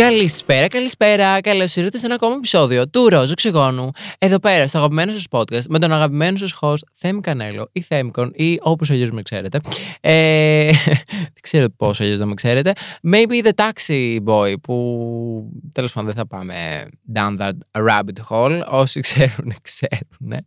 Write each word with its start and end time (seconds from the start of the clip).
Καλησπέρα, 0.00 0.68
καλησπέρα. 0.68 1.40
Καλώς 1.40 1.76
ήρθατε 1.76 1.98
σε 1.98 2.06
ένα 2.06 2.14
ακόμα 2.14 2.34
επεισόδιο 2.34 2.88
του 2.88 3.08
Ρόζου 3.08 3.34
Ξυγόνου. 3.34 3.90
Εδώ 4.18 4.38
πέρα, 4.38 4.66
στο 4.66 4.78
αγαπημένο 4.78 5.12
σας 5.12 5.24
podcast, 5.30 5.64
με 5.68 5.78
τον 5.78 5.92
αγαπημένο 5.92 6.36
σας 6.36 6.58
host 6.60 6.82
Θέμη 6.94 7.20
Κανέλο 7.20 7.68
ή 7.72 7.80
Θέμικον 7.80 8.32
ή 8.34 8.58
όπως 8.62 8.90
αλλιώς 8.90 9.10
με 9.10 9.22
ξέρετε. 9.22 9.60
Ε, 10.00 10.70
δεν 11.06 11.40
ξέρω 11.42 11.66
πώς 11.76 12.00
αλλιώς 12.00 12.18
δεν 12.18 12.28
με 12.28 12.34
ξέρετε. 12.34 12.72
Maybe 13.12 13.46
the 13.46 13.50
taxi 13.54 14.16
boy, 14.24 14.54
που 14.62 15.50
τέλος 15.72 15.92
πάντων 15.92 16.12
δεν 16.14 16.18
θα 16.18 16.26
πάμε 16.26 16.86
down 17.14 17.38
that 17.38 17.84
rabbit 17.88 18.28
hole. 18.28 18.60
Όσοι 18.70 19.00
ξέρουν, 19.00 19.54
ξέρουν. 19.62 20.46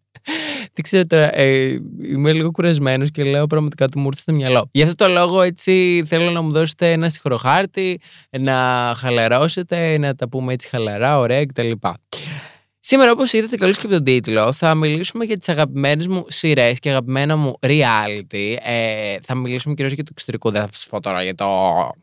Δεν 0.74 0.84
ξέρω 0.84 1.06
τώρα, 1.06 1.38
ε, 1.38 1.80
είμαι 2.12 2.34
λίγο 2.34 2.52
κουρασμένος 2.52 3.12
και 3.12 3.24
λέω 3.24 3.48
πραγματικά 3.48 3.88
του 3.88 4.00
μου 4.00 4.06
ήρθε 4.06 4.22
στο 4.22 4.34
μυαλό. 4.34 4.70
Γι' 4.72 4.82
αυτό 4.82 5.06
το 5.06 5.12
λόγο 5.12 5.42
έτσι 5.42 6.04
θέλω 6.06 6.32
να 6.32 6.42
μου 6.42 6.52
δώσετε 6.52 6.92
ένα 6.92 7.10
συγχωροχάρτη, 7.10 8.00
να 8.40 8.54
χαλαρώσετε, 8.98 9.43
να 10.00 10.16
τα 10.16 10.30
πούμε 10.30 10.54
έτσι 10.54 10.68
χαλαρά, 10.68 11.20
ωραία 11.20 11.46
κτλ. 11.46 11.72
Σήμερα, 12.86 13.12
όπως 13.12 13.34
είδατε 13.34 13.56
καλώ 13.56 13.74
και 13.74 13.80
από 13.84 13.90
τον 13.90 14.04
τίτλο, 14.04 14.54
θα 14.54 14.76
μιλήσουμε 14.76 15.26
για 15.26 15.38
τις 15.38 15.50
αγαπημένες 15.50 16.08
μου 16.08 16.26
σειρές 16.28 16.80
και 16.80 16.90
αγαπημένα 16.90 17.36
μου 17.36 17.58
reality. 17.60 18.56
Ε, 18.64 19.16
θα 19.22 19.36
μιλήσουμε 19.36 19.74
κυρίως 19.74 19.94
για 19.94 20.04
το 20.04 20.10
εξωτερικό, 20.14 20.52
δεν 20.52 20.62
θα 20.62 20.68
σας 20.72 20.88
πω 20.90 21.00
τώρα 21.00 21.24
για 21.24 21.36
το 21.36 21.46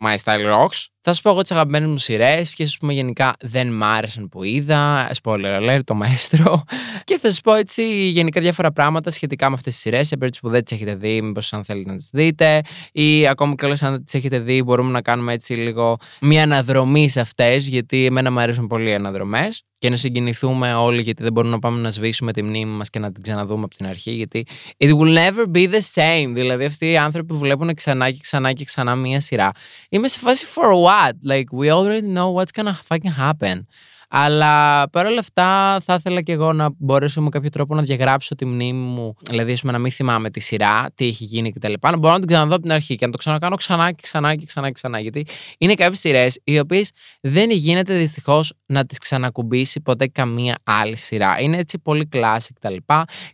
My 0.00 0.16
Style 0.24 0.52
Rocks. 0.52 0.86
Θα 1.02 1.12
σα 1.12 1.22
πω 1.22 1.30
εγώ 1.30 1.42
τις 1.42 1.50
αγαπημένες 1.50 1.88
μου 1.88 1.98
σειρές, 1.98 2.54
ποιε 2.54 2.64
ας 2.64 2.76
πούμε 2.76 2.92
γενικά 2.92 3.34
δεν 3.40 3.72
μ' 3.72 3.82
άρεσαν 3.82 4.28
που 4.28 4.42
είδα. 4.44 5.10
Spoiler 5.22 5.60
alert, 5.60 5.80
το 5.84 5.94
μαέστρο. 5.94 6.64
Και 7.04 7.18
θα 7.18 7.32
σα 7.32 7.40
πω 7.40 7.54
έτσι 7.54 8.08
γενικά 8.08 8.40
διάφορα 8.40 8.72
πράγματα 8.72 9.10
σχετικά 9.10 9.48
με 9.48 9.54
αυτές 9.54 9.72
τις 9.72 9.82
σειρές. 9.82 10.06
Σε 10.06 10.16
περίπτωση 10.16 10.42
που 10.42 10.48
δεν 10.48 10.64
τις 10.64 10.72
έχετε 10.72 10.94
δει, 10.94 11.22
μήπως 11.22 11.52
αν 11.52 11.64
θέλετε 11.64 11.90
να 11.90 11.96
τις 11.96 12.10
δείτε. 12.12 12.60
Ή 12.92 13.26
ακόμη 13.26 13.54
καλώ 13.54 13.76
αν 13.80 13.90
δεν 13.90 14.04
τις 14.04 14.14
έχετε 14.14 14.38
δει, 14.38 14.62
μπορούμε 14.62 14.90
να 14.90 15.02
κάνουμε 15.02 15.32
έτσι 15.32 15.54
λίγο 15.54 15.96
μια 16.20 16.42
αναδρομή 16.42 17.08
σε 17.08 17.20
αυτές, 17.20 17.66
γιατί 17.66 18.04
εμένα 18.04 18.30
μου 18.30 18.40
αρέσουν 18.40 18.66
πολύ 18.66 18.90
οι 18.90 18.94
αναδρομές 18.94 19.64
και 19.80 19.90
να 19.90 19.96
συγκινηθούμε 19.96 20.74
όλοι 20.74 21.02
γιατί 21.02 21.22
δεν 21.22 21.32
μπορούμε 21.32 21.52
να 21.52 21.58
πάμε 21.58 21.80
να 21.80 21.90
σβήσουμε 21.90 22.32
τη 22.32 22.42
μνήμη 22.42 22.72
μας 22.72 22.90
και 22.90 22.98
να 22.98 23.12
την 23.12 23.22
ξαναδούμε 23.22 23.64
από 23.64 23.74
την 23.74 23.86
αρχή 23.86 24.10
γιατί 24.10 24.46
it 24.78 24.88
will 24.88 25.16
never 25.16 25.56
be 25.56 25.70
the 25.70 25.80
same 25.94 26.30
δηλαδή 26.32 26.64
αυτοί 26.64 26.90
οι 26.90 26.96
άνθρωποι 26.96 27.32
που 27.32 27.38
βλέπουν 27.38 27.74
ξανά 27.74 28.10
και 28.10 28.18
ξανά 28.20 28.52
και 28.52 28.64
ξανά 28.64 28.94
μία 28.94 29.20
σειρά 29.20 29.50
είμαι 29.88 30.08
σε 30.08 30.18
φάση 30.18 30.46
for 30.54 30.89
what? 30.90 31.16
Like 31.22 31.52
we 31.52 31.70
already 31.70 32.06
know 32.08 32.30
what's 32.30 32.50
gonna 32.52 32.74
fucking 32.74 33.12
happen 33.12 33.66
αλλά 34.12 34.88
παρόλα 34.90 35.20
αυτά 35.20 35.80
θα 35.84 35.94
ήθελα 35.94 36.20
και 36.20 36.32
εγώ 36.32 36.52
να 36.52 36.68
μπορέσω 36.78 37.20
με 37.20 37.28
κάποιο 37.28 37.50
τρόπο 37.50 37.74
να 37.74 37.82
διαγράψω 37.82 38.34
τη 38.34 38.44
μνήμη 38.44 38.86
μου. 38.86 39.14
Δηλαδή, 39.30 39.56
να 39.62 39.78
μην 39.78 39.92
θυμάμαι 39.92 40.30
τη 40.30 40.40
σειρά, 40.40 40.86
τι 40.94 41.06
έχει 41.06 41.24
γίνει 41.24 41.52
κτλ. 41.52 41.72
Να 41.82 41.96
μπορώ 41.96 42.12
να 42.12 42.18
την 42.18 42.28
ξαναδώ 42.28 42.54
από 42.54 42.62
την 42.62 42.72
αρχή 42.72 42.94
και 42.94 43.06
να 43.06 43.12
το 43.12 43.18
ξανακάνω 43.18 43.56
ξανά 43.56 43.92
και 43.92 44.02
ξανά 44.02 44.34
και 44.34 44.46
ξανά 44.46 44.66
και 44.66 44.72
ξανά. 44.72 45.00
Γιατί 45.00 45.26
είναι 45.58 45.74
κάποιες 45.74 45.98
σειρές 45.98 46.40
οι 46.44 46.58
οποίες 46.58 46.90
δεν 47.20 47.50
γίνεται 47.50 47.94
δυστυχώς 47.94 48.52
να 48.66 48.84
τις 48.84 48.98
ξανακουμπήσει 48.98 49.80
ποτέ 49.80 50.06
καμία 50.06 50.56
άλλη 50.64 50.96
σειρά. 50.96 51.40
Είναι 51.40 51.56
έτσι 51.56 51.78
πολύ 51.78 52.08
classic 52.12 52.52
κτλ. 52.54 52.74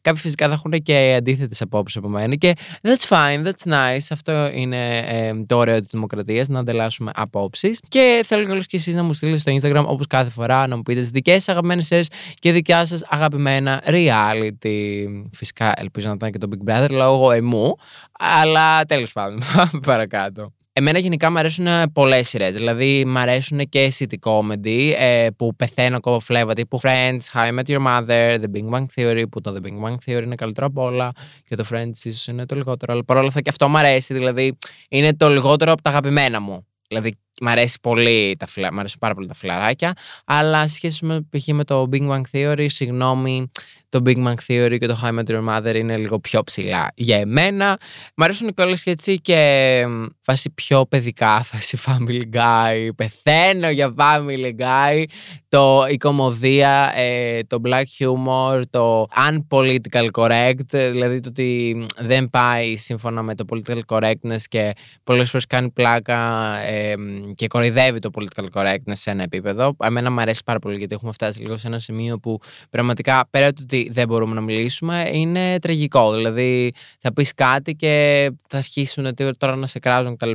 Κάποιοι 0.01 0.21
φυσικά 0.21 0.47
θα 0.47 0.53
έχουν 0.53 0.73
και 0.83 1.15
αντίθετες 1.19 1.61
απόψεις 1.61 1.97
από 1.97 2.09
μένα 2.09 2.35
και 2.35 2.53
that's 2.83 3.09
fine, 3.09 3.47
that's 3.47 3.73
nice. 3.73 4.07
Αυτό 4.11 4.51
είναι 4.55 4.99
ε, 4.99 5.33
το 5.47 5.57
ωραίο 5.57 5.79
της 5.79 5.89
δημοκρατίας, 5.91 6.49
να 6.49 6.59
ανταλλάσσουμε 6.59 7.11
απόψεις. 7.15 7.81
Και 7.89 8.23
θέλω 8.25 8.47
καλώς 8.47 8.67
και 8.67 8.77
εσείς 8.77 8.95
να 8.95 9.03
μου 9.03 9.13
στείλετε 9.13 9.39
στο 9.39 9.53
Instagram 9.53 9.85
όπως 9.87 10.07
κάθε 10.07 10.31
φορά 10.31 10.66
να 10.67 10.77
μου 10.77 10.83
πείτε 10.83 11.01
τι 11.01 11.11
δικές 11.11 11.35
σας 11.35 11.49
αγαπημένες 11.49 11.87
σειρές 11.87 12.09
και 12.35 12.53
δικιά 12.53 12.85
σας 12.85 13.03
αγαπημένα 13.09 13.83
reality. 13.87 15.05
Φυσικά 15.33 15.73
ελπίζω 15.77 16.09
να 16.09 16.15
ήταν 16.15 16.31
και 16.31 16.39
το 16.39 16.49
Big 16.51 16.71
Brother 16.71 16.91
λόγω 16.91 17.31
εμού, 17.31 17.75
αλλά 18.13 18.85
τέλος 18.85 19.13
πάντων, 19.13 19.43
πάμε 19.55 19.81
παρακάτω. 19.83 20.53
Εμένα 20.79 20.99
γενικά 20.99 21.31
μου 21.31 21.39
αρέσουν 21.39 21.67
πολλές 21.93 22.29
σειρές. 22.29 22.55
Δηλαδή, 22.55 23.05
μου 23.05 23.19
αρέσουν 23.19 23.59
και 23.69 23.93
city 23.99 24.15
comedy 24.21 24.93
ε, 24.99 25.27
που 25.37 25.57
πεθαίνω 25.57 25.97
ακόμα 25.97 26.21
φλέβα 26.21 26.53
τύπου 26.53 26.81
Friends, 26.83 27.19
How 27.33 27.49
I 27.49 27.59
Met 27.59 27.67
Your 27.67 27.87
Mother, 27.87 28.39
The 28.41 28.47
Big 28.55 28.71
Bang 28.71 28.85
Theory, 28.95 29.25
που 29.31 29.41
το 29.41 29.57
The 29.57 29.67
Big 29.67 29.87
Bang 29.87 29.95
Theory 30.07 30.23
είναι 30.23 30.35
καλύτερο 30.35 30.67
από 30.67 30.83
όλα 30.83 31.13
και 31.49 31.57
το 31.57 31.65
Friends 31.71 32.05
ίσως 32.05 32.27
είναι 32.27 32.47
το 32.47 32.55
λιγότερο. 32.55 32.93
Αλλά 32.93 33.05
παρόλα 33.05 33.29
αυτά 33.29 33.41
και 33.41 33.51
αυτό 33.51 33.69
μου 33.69 33.79
αρέσει. 33.79 34.15
Δηλαδή, 34.15 34.59
είναι 34.89 35.15
το 35.15 35.29
λιγότερο 35.29 35.73
από 35.73 35.83
τα 35.83 35.91
αγαπημένα 35.91 36.41
μου. 36.41 36.67
Δηλαδή, 36.89 37.17
Μ' 37.41 37.49
αρέσει 37.49 37.79
πολύ 37.81 38.37
τα 38.39 38.47
φυλα... 38.47 38.73
μ 38.73 38.79
αρέσουν 38.79 38.99
πάρα 38.99 39.15
πολύ 39.15 39.27
τα 39.27 39.35
φιλαράκια, 39.35 39.93
αλλά 40.25 40.69
σε 40.69 40.75
σχέση 40.75 41.05
με, 41.05 41.27
π.χ. 41.31 41.47
με 41.47 41.65
το 41.65 41.89
Big 41.93 42.09
Bang 42.09 42.21
Theory, 42.33 42.67
συγγνώμη, 42.69 43.51
το 43.89 44.03
Big 44.07 44.25
Bang 44.25 44.35
Theory 44.47 44.77
και 44.79 44.87
το 44.87 45.01
High 45.03 45.19
Met 45.19 45.25
Your 45.27 45.49
Mother 45.49 45.75
είναι 45.75 45.97
λίγο 45.97 46.21
πιο 46.21 46.43
ψηλά 46.43 46.93
για 46.95 47.17
εμένα. 47.17 47.79
Μ' 48.15 48.23
αρέσουν 48.23 48.55
κιόλας 48.55 48.83
και 48.83 48.91
έτσι 48.91 49.21
και 49.21 49.85
φάση 50.21 50.51
πιο 50.51 50.87
παιδικά, 50.87 51.43
φάση 51.51 51.79
Family 51.87 52.23
Guy, 52.33 52.89
πεθαίνω 52.97 53.71
για 53.71 53.95
Family 53.97 54.53
Guy, 54.59 55.05
το, 55.49 55.87
η 55.89 55.97
κομμωδία, 55.97 56.93
ε, 56.97 57.43
το 57.43 57.61
black 57.65 57.85
humor, 57.99 58.63
το 58.71 59.07
unpolitical 59.31 60.11
correct, 60.13 60.91
δηλαδή 60.91 61.21
το 61.21 61.29
ότι 61.29 61.87
δεν 61.97 62.31
πάει 62.31 62.77
σύμφωνα 62.77 63.23
με 63.23 63.35
το 63.35 63.45
political 63.49 63.81
correctness 63.87 64.43
και 64.49 64.73
πολλές 65.05 65.31
φορές 65.31 65.47
κάνει 65.47 65.71
πλάκα 65.71 66.53
ε, 66.59 66.95
και 67.35 67.47
κοροϊδεύει 67.47 67.99
το 67.99 68.11
political 68.19 68.45
correctness 68.53 68.93
σε 68.93 69.11
ένα 69.11 69.23
επίπεδο. 69.23 69.77
Εμένα 69.85 70.11
μου 70.11 70.21
αρέσει 70.21 70.43
πάρα 70.45 70.59
πολύ 70.59 70.77
γιατί 70.77 70.95
έχουμε 70.95 71.13
φτάσει 71.13 71.41
λίγο 71.41 71.57
σε 71.57 71.67
ένα 71.67 71.79
σημείο 71.79 72.19
που 72.19 72.41
πραγματικά 72.71 73.29
πέρα 73.31 73.53
του 73.53 73.61
ότι 73.63 73.89
δεν 73.93 74.07
μπορούμε 74.09 74.35
να 74.35 74.41
μιλήσουμε 74.41 75.11
είναι 75.13 75.59
τραγικό. 75.59 76.15
Δηλαδή 76.15 76.73
θα 76.99 77.13
πεις 77.13 77.35
κάτι 77.35 77.75
και 77.75 78.31
θα 78.49 78.59
αρχίσουν 78.59 79.15
τώρα 79.39 79.57
να 79.57 79.67
σε 79.67 79.79
κράζουν 79.79 80.17
κτλ. 80.17 80.31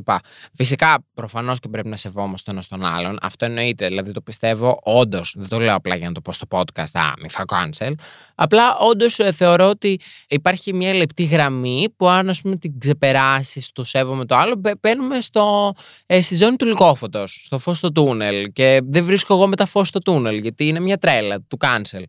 Φυσικά 0.54 1.06
προφανώς 1.14 1.60
και 1.60 1.68
πρέπει 1.68 1.88
να 1.88 1.96
σεβόμαστε 1.96 2.52
ένα 2.52 2.64
τον 2.70 2.86
άλλον. 2.86 3.18
Αυτό 3.22 3.46
εννοείται. 3.46 3.88
Δηλαδή 3.88 4.12
το 4.12 4.22
πιστεύω 4.22 4.80
όντως. 4.84 5.34
Δεν 5.38 5.48
το 5.48 5.60
λέω 5.60 5.76
απλά 5.76 5.96
για 5.96 6.08
να 6.08 6.14
το 6.14 6.22
πω 6.22 6.32
στο 6.32 6.46
podcast. 6.50 6.92
Α, 6.94 7.14
μη 7.22 7.30
φα 7.30 7.44
cancel. 7.48 7.94
Απλά 8.36 8.78
όντως 8.78 9.20
ε, 9.20 9.32
θεωρώ 9.32 9.70
ότι 9.70 10.00
υπάρχει 10.28 10.74
μια 10.74 10.94
λεπτή 10.94 11.24
γραμμή 11.24 11.88
που 11.98 12.08
αν 12.08 12.30
ας 12.30 12.42
πούμε, 12.42 12.56
την 12.56 12.80
ξεπεράσεις 12.80 13.72
το 13.72 13.84
σέβομαι 13.84 14.26
το 14.26 14.36
άλλο, 14.36 14.62
μπαίνουμε 14.80 15.22
στο, 15.22 15.74
ε, 16.06 16.22
στη 16.22 16.36
ζώνη 16.36 16.56
του 16.56 16.66
λυκόφωτο, 16.82 17.24
στο 17.28 17.60
φως 17.60 17.78
στο 17.78 17.92
τούνελ. 17.92 18.52
Και 18.54 18.82
δεν 18.84 19.06
βρίσκω 19.06 19.34
εγώ 19.34 19.48
με 19.48 19.56
τα 19.56 19.66
φως 19.66 19.88
στο 19.88 20.00
τούνελ, 20.00 20.38
γιατί 20.38 20.68
είναι 20.68 20.80
μια 20.80 20.98
τρέλα 20.98 21.42
του 21.42 21.58
cancel. 21.62 22.04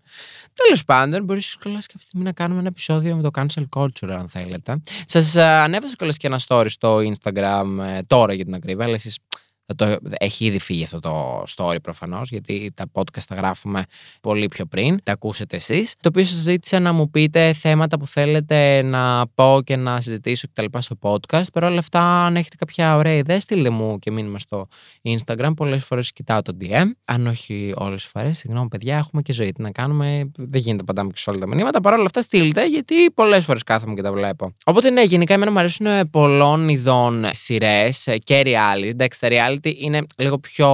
Τέλος 0.55 0.85
πάντων, 0.87 1.25
μπορείς 1.25 1.57
καλά 1.57 1.75
κάποια 1.75 2.01
στιγμή 2.01 2.25
να 2.25 2.33
κάνουμε 2.33 2.61
ένα 2.61 2.69
επεισόδιο 2.69 3.17
με 3.17 3.23
το 3.23 3.31
cancel 3.35 3.65
culture, 3.77 4.11
αν 4.11 4.29
θέλετε. 4.29 4.81
Σας 5.07 5.35
ε, 5.35 5.43
ανέβασα 5.43 5.95
κιόλας 5.97 6.17
και 6.17 6.27
ένα 6.27 6.41
story 6.49 6.67
στο 6.69 6.97
Instagram 6.97 7.65
ε, 7.97 8.03
τώρα 8.07 8.35
για 8.35 8.45
την 8.45 8.55
ακρίβεια, 8.55 8.85
αλλά 8.85 8.95
εσείς 8.95 9.19
το, 9.75 9.97
έχει 10.19 10.45
ήδη 10.45 10.59
φύγει 10.59 10.85
αυτό 10.85 11.01
το 11.01 11.43
story 11.57 11.77
προφανώς, 11.83 12.31
γιατί 12.31 12.73
τα 12.75 12.85
podcast 12.93 13.25
τα 13.29 13.35
γράφουμε 13.35 13.85
πολύ 14.21 14.47
πιο 14.47 14.67
πριν. 14.67 15.01
Τα 15.03 15.13
ακούσετε 15.13 15.57
εσείς. 15.57 15.95
Το 16.01 16.09
οποίο 16.09 16.25
σας 16.25 16.39
ζήτησα 16.39 16.81
να 16.81 16.93
μου 16.93 17.11
πείτε 17.11 17.53
θέματα 17.53 17.99
που 17.99 18.07
θέλετε 18.07 18.83
να 18.83 19.27
πω 19.35 19.61
και 19.65 19.77
να 19.77 20.01
συζητήσω 20.01 20.49
κτλ. 20.53 20.79
στο 20.79 20.97
podcast. 21.01 21.53
Παρ' 21.53 21.65
όλα 21.65 21.79
αυτά, 21.79 22.01
αν 22.01 22.37
έχετε 22.37 22.57
κάποια 22.57 22.97
ωραία 22.97 23.15
ιδέα, 23.15 23.41
στείλτε 23.41 23.71
μου 23.71 23.99
και 23.99 24.11
μήνυμα 24.11 24.39
στο 24.39 24.67
Instagram. 25.03 25.53
Πολλές 25.57 25.85
φορές 25.85 26.13
κοιτάω 26.13 26.43
το 26.43 26.57
DM. 26.61 26.85
Αν 27.05 27.27
όχι 27.27 27.73
όλες 27.77 28.03
τις 28.03 28.11
φορές, 28.11 28.39
συγγνώμη, 28.39 28.69
παιδιά, 28.69 28.97
έχουμε 28.97 29.23
και 29.23 29.33
ζωή. 29.33 29.53
Τι 29.53 29.63
να 29.63 29.71
κάνουμε, 29.71 30.31
δεν 30.37 30.61
γίνεται 30.61 30.83
πάντα 30.83 31.07
και 31.07 31.13
σε 31.15 31.31
όλα 31.31 31.39
τα 31.39 31.47
μηνύματα. 31.47 31.81
Παρ' 31.81 31.93
όλα 31.93 32.05
αυτά, 32.05 32.21
στείλτε, 32.21 32.67
γιατί 32.67 33.11
πολλές 33.11 33.45
φορές 33.45 33.63
κάθομαι 33.63 33.95
και 33.95 34.03
τα 34.03 34.13
βλέπω. 34.13 34.55
Οπότε, 34.65 34.91
ναι, 34.91 35.03
γενικά 35.03 35.35
εμένα 35.35 35.51
μου 35.51 35.59
αρέσουν 35.59 36.11
πολλών 36.11 36.69
ειδών 36.69 37.27
σειρές 37.31 38.09
και 38.25 38.43
reality. 38.45 38.85
Εντάξει, 38.85 39.21
τα 39.21 39.29
reality 39.31 39.62
είναι 39.69 40.03
λίγο 40.17 40.39
πιο 40.39 40.71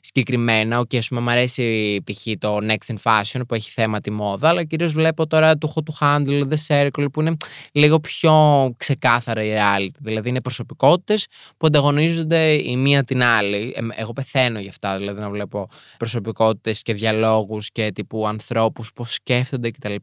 συγκεκριμένα. 0.00 0.78
Οκ, 0.78 0.88
okay, 0.92 0.96
ας 0.96 1.08
πούμε, 1.08 1.20
μου 1.20 1.30
αρέσει 1.30 1.98
π.χ. 2.04 2.26
το 2.38 2.58
Next 2.62 2.94
in 2.94 2.96
Fashion 3.02 3.40
που 3.48 3.54
έχει 3.54 3.70
θέμα 3.70 4.00
τη 4.00 4.10
μόδα, 4.10 4.48
αλλά 4.48 4.64
κυρίως 4.64 4.92
βλέπω 4.92 5.26
τώρα 5.26 5.58
το 5.58 5.64
Too 5.64 5.72
Hot 5.74 5.82
to 5.92 6.06
Handle, 6.06 6.42
The 6.48 6.56
Circle 6.66 7.06
που 7.12 7.20
είναι 7.20 7.36
λίγο 7.72 8.00
πιο 8.00 8.34
ξεκάθαρα 8.76 9.44
η 9.44 9.52
reality. 9.56 9.96
Δηλαδή 9.98 10.28
είναι 10.28 10.40
προσωπικότητες 10.40 11.26
που 11.56 11.66
ανταγωνίζονται 11.66 12.52
η 12.52 12.76
μία 12.76 13.04
την 13.04 13.22
άλλη. 13.22 13.74
Εγώ 13.94 14.12
πεθαίνω 14.12 14.60
γι' 14.60 14.68
αυτά, 14.68 14.96
δηλαδή 14.96 15.20
να 15.20 15.30
βλέπω 15.30 15.68
προσωπικότητες 15.98 16.82
και 16.82 16.94
διαλόγους 16.94 17.70
και 17.70 17.92
τύπου 17.92 18.26
ανθρώπους 18.28 18.92
πώς 18.92 19.12
σκέφτονται 19.12 19.70
κτλ. 19.70 19.94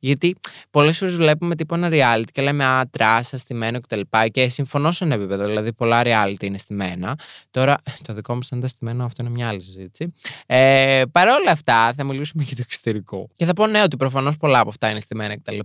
Γιατί 0.00 0.36
πολλές 0.70 0.98
φορές 0.98 1.14
βλέπουμε 1.14 1.54
τύπου 1.54 1.74
ένα 1.74 1.88
reality 1.92 2.30
και 2.32 2.42
λέμε 2.42 2.64
Α, 2.64 2.88
trash, 2.90 3.36
στημένο 3.36 3.80
κτλ. 3.80 4.00
Και, 4.10 4.28
και 4.28 4.48
συμφωνώ 4.48 4.92
σε 4.92 5.04
ένα 5.04 5.14
επίπεδο, 5.14 5.44
δηλαδή 5.44 5.72
πολλά 5.72 6.02
reality 6.04 6.42
είναι 6.42 6.58
στημένα. 6.58 7.18
Τώρα, 7.50 7.78
το 8.02 8.12
δικό 8.14 8.34
μου 8.34 8.42
σαν 8.42 8.60
τεστημένο, 8.60 9.04
αυτό 9.04 9.22
είναι 9.22 9.32
μια 9.32 9.48
άλλη 9.48 9.62
συζήτηση. 9.62 10.12
Ε, 10.46 11.02
Παρ' 11.12 11.28
όλα 11.28 11.50
αυτά, 11.50 11.92
θα 11.96 12.04
μιλήσουμε 12.04 12.42
για 12.42 12.56
το 12.56 12.62
εξωτερικό. 12.64 13.28
Και 13.36 13.44
θα 13.44 13.52
πω 13.52 13.66
ναι, 13.66 13.82
ότι 13.82 13.96
προφανώς 13.96 14.36
πολλά 14.36 14.60
από 14.60 14.68
αυτά 14.68 14.90
είναι 14.90 15.00
στημένα 15.00 15.36
κτλ. 15.36 15.58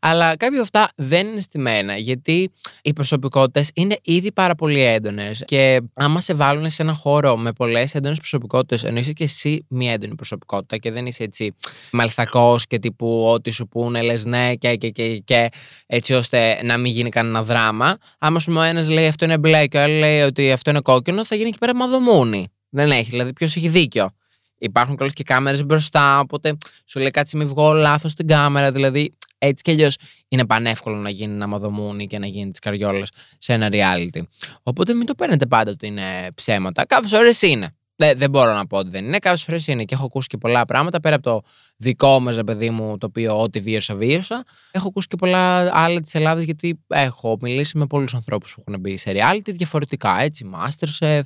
Αλλά 0.00 0.36
κάποια 0.36 0.48
από 0.48 0.60
αυτά 0.60 0.90
δεν 0.94 1.26
είναι 1.26 1.40
στημένα, 1.40 1.96
γιατί 1.96 2.50
οι 2.82 2.92
προσωπικότητες 2.92 3.70
είναι 3.74 3.96
ήδη 4.02 4.32
πάρα 4.32 4.54
πολύ 4.54 4.80
έντονες. 4.80 5.42
Και 5.46 5.80
άμα 5.94 6.20
σε 6.20 6.34
βάλουν 6.34 6.70
σε 6.70 6.82
ένα 6.82 6.94
χώρο 6.94 7.36
με 7.36 7.52
πολλές 7.52 7.94
έντονες 7.94 8.18
προσωπικότητες, 8.18 8.84
ενώ 8.84 8.98
είσαι 8.98 9.12
και 9.12 9.24
εσύ 9.24 9.64
μια 9.68 9.92
έντονη 9.92 10.14
προσωπικότητα 10.14 10.76
και 10.76 10.90
δεν 10.90 11.06
είσαι 11.06 11.22
έτσι 11.22 11.54
μαλθακός 11.92 12.66
και 12.66 12.78
τύπου 12.78 13.24
ό,τι 13.26 13.50
σου 13.50 13.68
πούνε, 13.68 14.02
λες 14.02 14.24
ναι 14.24 14.54
και, 14.54 14.74
και, 14.74 14.90
και, 14.90 15.18
και, 15.18 15.48
έτσι 15.86 16.14
ώστε 16.14 16.60
να 16.62 16.76
μην 16.76 16.92
γίνει 16.92 17.08
κανένα 17.08 17.42
δράμα. 17.42 17.98
Άμα 18.18 18.40
σου 18.40 18.52
ο 18.56 18.62
ένας 18.62 18.88
λέει 18.88 19.06
αυτό 19.06 19.24
είναι 19.24 19.38
μπλε 19.38 19.66
και 19.66 19.76
ο 19.76 19.82
άλλος 19.82 19.98
λέει 19.98 20.20
ότι 20.20 20.52
αυτό 20.52 20.70
είναι 20.70 20.80
κόκκινο, 20.80 21.09
θα 21.24 21.34
γίνει 21.34 21.48
εκεί 21.48 21.58
πέρα 21.58 21.74
μαδομούνι. 21.74 22.46
Δεν 22.68 22.90
έχει, 22.90 23.10
δηλαδή 23.10 23.32
ποιος 23.32 23.56
έχει 23.56 23.68
δίκιο. 23.68 24.10
Υπάρχουν 24.58 24.96
καλέ 24.96 25.10
και 25.10 25.22
κάμερες 25.22 25.64
μπροστά, 25.64 26.20
οπότε 26.20 26.58
σου 26.84 26.98
λέει 26.98 27.10
κάτι 27.10 27.36
μη 27.36 27.44
βγω 27.44 27.72
λάθος 27.72 28.10
στην 28.10 28.26
κάμερα. 28.26 28.72
Δηλαδή 28.72 29.12
έτσι 29.38 29.62
κι 29.64 29.70
αλλιώς 29.70 29.96
είναι 30.28 30.46
πανεύκολο 30.46 30.96
να 30.96 31.10
γίνει 31.10 31.34
ένα 31.34 31.46
μαδομούνι 31.46 32.06
και 32.06 32.18
να 32.18 32.26
γίνει 32.26 32.50
τη 32.50 32.58
καριόλα 32.58 33.06
σε 33.38 33.52
ένα 33.52 33.68
reality. 33.72 34.22
Οπότε 34.62 34.94
μην 34.94 35.06
το 35.06 35.14
παίρνετε 35.14 35.46
πάντα 35.46 35.70
ότι 35.70 35.86
είναι 35.86 36.02
ψέματα. 36.34 36.86
Κάποιες 36.86 37.12
ώρες 37.12 37.42
είναι. 37.42 37.74
Δεν, 38.00 38.18
δεν 38.18 38.30
μπορώ 38.30 38.54
να 38.54 38.66
πω 38.66 38.78
ότι 38.78 38.90
δεν 38.90 39.04
είναι. 39.04 39.18
Κάποιες 39.18 39.42
φορές 39.42 39.66
είναι 39.66 39.84
και 39.84 39.94
έχω 39.94 40.04
ακούσει 40.04 40.28
και 40.28 40.36
πολλά 40.36 40.64
πράγματα 40.64 41.00
πέρα 41.00 41.14
από 41.14 41.24
το 41.24 41.42
δικό 41.76 42.20
μας, 42.20 42.38
παιδί 42.46 42.70
μου, 42.70 42.98
το 42.98 43.06
οποίο 43.06 43.40
ό,τι 43.40 43.60
βίωσα, 43.60 43.94
βίωσα. 43.94 44.44
Έχω 44.70 44.88
ακούσει 44.88 45.06
και 45.06 45.16
πολλά 45.16 45.76
άλλα 45.76 46.00
της 46.00 46.14
Ελλάδας, 46.14 46.44
γιατί 46.44 46.80
έχω 46.88 47.36
μιλήσει 47.40 47.78
με 47.78 47.86
πολλούς 47.86 48.14
ανθρώπους 48.14 48.54
που 48.54 48.64
έχουν 48.66 48.80
μπει 48.80 48.96
σε 48.96 49.12
reality 49.14 49.52
διαφορετικά. 49.54 50.20
Έτσι, 50.20 50.50
Masterchef, 50.54 51.20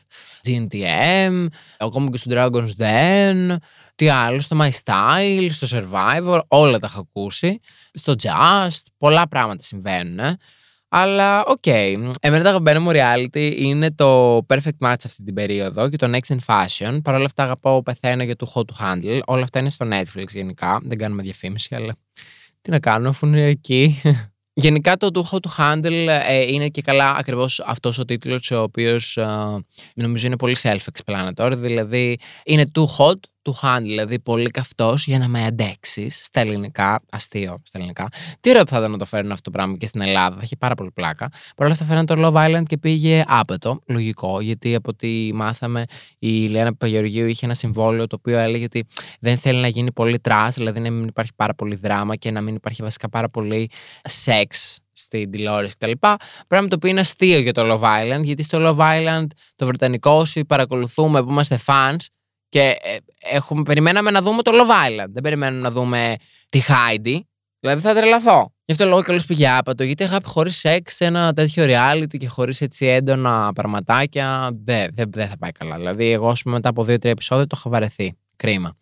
GNTM, 0.49 1.47
ακόμα 1.79 2.11
και 2.11 2.17
στο 2.17 2.31
Dragon's 2.35 2.82
Den, 2.82 3.56
τι 3.94 4.09
άλλο, 4.09 4.41
στο 4.41 4.56
My 4.61 4.71
Style, 4.85 5.49
στο 5.50 5.67
Survivor, 5.71 6.41
όλα 6.49 6.79
τα 6.79 6.87
έχω 6.87 7.00
ακούσει. 7.00 7.61
Στο 7.93 8.15
Just, 8.23 8.82
πολλά 8.99 9.29
πράγματα 9.29 9.62
συμβαίνουν. 9.62 10.37
Ε. 10.94 10.99
Αλλά 10.99 11.44
οκ. 11.44 11.62
Okay. 11.64 12.12
Εμένα 12.20 12.43
το 12.43 12.49
αγαπημένο 12.49 12.81
μου 12.81 12.91
reality 12.93 13.52
είναι 13.56 13.91
το 13.93 14.37
Perfect 14.37 14.87
Match 14.87 15.05
αυτή 15.05 15.25
την 15.25 15.35
περίοδο 15.35 15.88
και 15.88 15.96
το 15.96 16.11
Next 16.12 16.35
in 16.35 16.38
Fashion. 16.46 16.99
Παρ' 17.02 17.14
όλα 17.14 17.25
αυτά 17.25 17.43
αγαπάω 17.43 17.82
πεθαίνω 17.82 18.23
για 18.23 18.37
το 18.37 18.52
Too 18.55 18.57
Hot 18.57 18.61
to 18.61 18.85
Handle. 18.85 19.20
Όλα 19.26 19.43
αυτά 19.43 19.58
είναι 19.58 19.70
στο 19.70 19.87
Netflix 19.91 20.26
γενικά. 20.29 20.81
Δεν 20.82 20.99
κάνουμε 20.99 21.23
διαφήμιση, 21.23 21.75
αλλά 21.75 21.96
τι 22.61 22.70
να 22.70 22.79
κάνω 22.79 23.08
αφού 23.08 23.26
είναι 23.26 23.44
εκεί. 23.44 24.00
Γενικά 24.56 24.96
το 24.96 25.11
Too 25.14 25.23
Hot 25.31 25.38
to 25.41 25.50
Handle 25.58 26.20
ε, 26.29 26.52
είναι 26.52 26.69
και 26.69 26.82
καλά 26.82 27.14
ακριβώς 27.14 27.61
αυτός 27.61 27.99
ο 27.99 28.05
τίτλος 28.05 28.50
ο 28.50 28.62
οποίος 28.62 29.17
ε, 29.17 29.26
νομίζω 29.94 30.26
είναι 30.26 30.37
πολύ 30.37 30.56
self-explanatory 30.62 31.52
δηλαδή 31.56 32.19
είναι 32.44 32.70
too 32.75 32.85
hot 32.99 33.19
του 33.44 33.52
Χάν, 33.52 33.82
δηλαδή 33.82 34.20
πολύ 34.20 34.50
καυτός 34.50 35.06
για 35.06 35.19
να 35.19 35.29
με 35.29 35.44
αντέξεις 35.44 36.25
στα 36.25 36.41
ελληνικά. 36.41 37.02
Αστείο 37.11 37.61
στα 37.62 37.79
ελληνικά. 37.79 38.08
Τι 38.41 38.50
ωραίο 38.50 38.62
που 38.62 38.70
θα 38.70 38.79
ήταν 38.79 38.91
να 38.91 38.99
το 38.99 39.05
φέρουν 39.05 39.31
αυτό 39.31 39.50
το 39.50 39.50
πράγμα 39.50 39.76
και 39.76 39.87
στην 39.87 40.00
Ελλάδα, 40.00 40.37
θα 40.37 40.43
έχει 40.43 40.56
πάρα 40.56 40.75
πολύ 40.75 40.91
πλάκα. 40.91 41.29
Παρ' 41.29 41.67
όλα 41.67 41.73
αυτά 41.73 41.85
φέρνουν 41.85 42.06
το 42.06 42.14
Love 42.19 42.46
Island 42.46 42.62
και 42.67 42.79
πήγε 42.79 43.25
άπετο. 43.26 43.81
Λογικό, 43.87 44.41
γιατί 44.41 44.75
από 44.75 44.91
ό,τι 44.91 45.31
μάθαμε, 45.35 45.85
η 46.19 46.29
Λιάννα 46.29 46.70
Παπαγεωργίου 46.70 47.26
είχε 47.26 47.44
ένα 47.44 47.55
συμβόλαιο 47.55 48.06
το 48.06 48.17
οποίο 48.19 48.38
έλεγε 48.38 48.64
ότι 48.64 48.87
δεν 49.20 49.37
θέλει 49.37 49.61
να 49.61 49.69
γίνει 49.69 49.93
πολύ 49.93 50.19
τρά, 50.19 50.49
δηλαδή 50.49 50.81
να 50.81 50.90
μην 50.90 51.06
υπάρχει 51.06 51.32
πάρα 51.37 51.55
πολύ 51.55 51.75
δράμα 51.75 52.17
και 52.17 52.31
να 52.31 52.40
μην 52.40 52.55
υπάρχει 52.55 52.82
βασικά 52.82 53.08
πάρα 53.08 53.29
πολύ 53.29 53.70
σεξ 54.05 54.79
στην 54.93 55.31
τηλεόραση 55.31 55.75
κτλ. 55.79 55.93
Πράγμα 56.47 56.69
το 56.69 56.75
οποίο 56.75 56.90
είναι 56.90 57.00
αστείο 57.00 57.38
για 57.38 57.52
το 57.52 57.62
Love 57.73 57.82
Island, 57.82 58.23
γιατί 58.23 58.43
στο 58.43 58.58
Love 58.61 58.79
Island 58.79 59.26
το 59.56 59.67
βρετανικό 59.67 60.11
όσοι 60.11 60.44
παρακολουθούμε 60.44 61.25
που 61.25 61.31
είμαστε 61.31 61.58
fans 61.67 61.97
και 62.54 62.76
ε, 62.82 62.96
έχουμε, 63.36 63.62
περιμέναμε 63.62 64.10
να 64.10 64.22
δούμε 64.22 64.42
το 64.42 64.50
Love 64.54 64.70
Island. 64.70 65.08
Δεν 65.08 65.22
περιμένουμε 65.22 65.62
να 65.62 65.70
δούμε 65.70 66.16
τη 66.48 66.60
Heidi. 66.68 67.18
Δηλαδή 67.60 67.80
θα 67.80 67.94
τρελαθώ. 67.94 68.52
Γι' 68.64 68.72
αυτό 68.72 68.86
λόγο 68.86 69.02
καλώ 69.02 69.22
πήγε 69.26 69.48
άπατο. 69.48 69.84
Γιατί 69.84 70.04
αγάπη 70.04 70.28
χωρίς 70.28 70.56
σεξ 70.56 70.94
σε 70.94 71.04
ένα 71.04 71.32
τέτοιο 71.32 71.64
reality 71.68 72.16
και 72.18 72.28
χωρίς 72.28 72.60
έτσι 72.60 72.86
έντονα 72.86 73.52
πραγματάκια. 73.52 74.50
Δεν 74.64 74.90
δε, 74.94 75.04
δε 75.08 75.26
θα 75.26 75.36
πάει 75.38 75.52
καλά. 75.52 75.76
Δηλαδή, 75.76 76.10
εγώ, 76.10 76.28
ας 76.28 76.42
πούμε, 76.42 76.54
μετά 76.54 76.68
από 76.68 76.84
δύο-τρία 76.84 77.10
επεισόδια 77.10 77.46
το 77.46 77.56
είχα 77.58 77.70
βαρεθεί. 77.70 78.16
Κρίμα. 78.36 78.76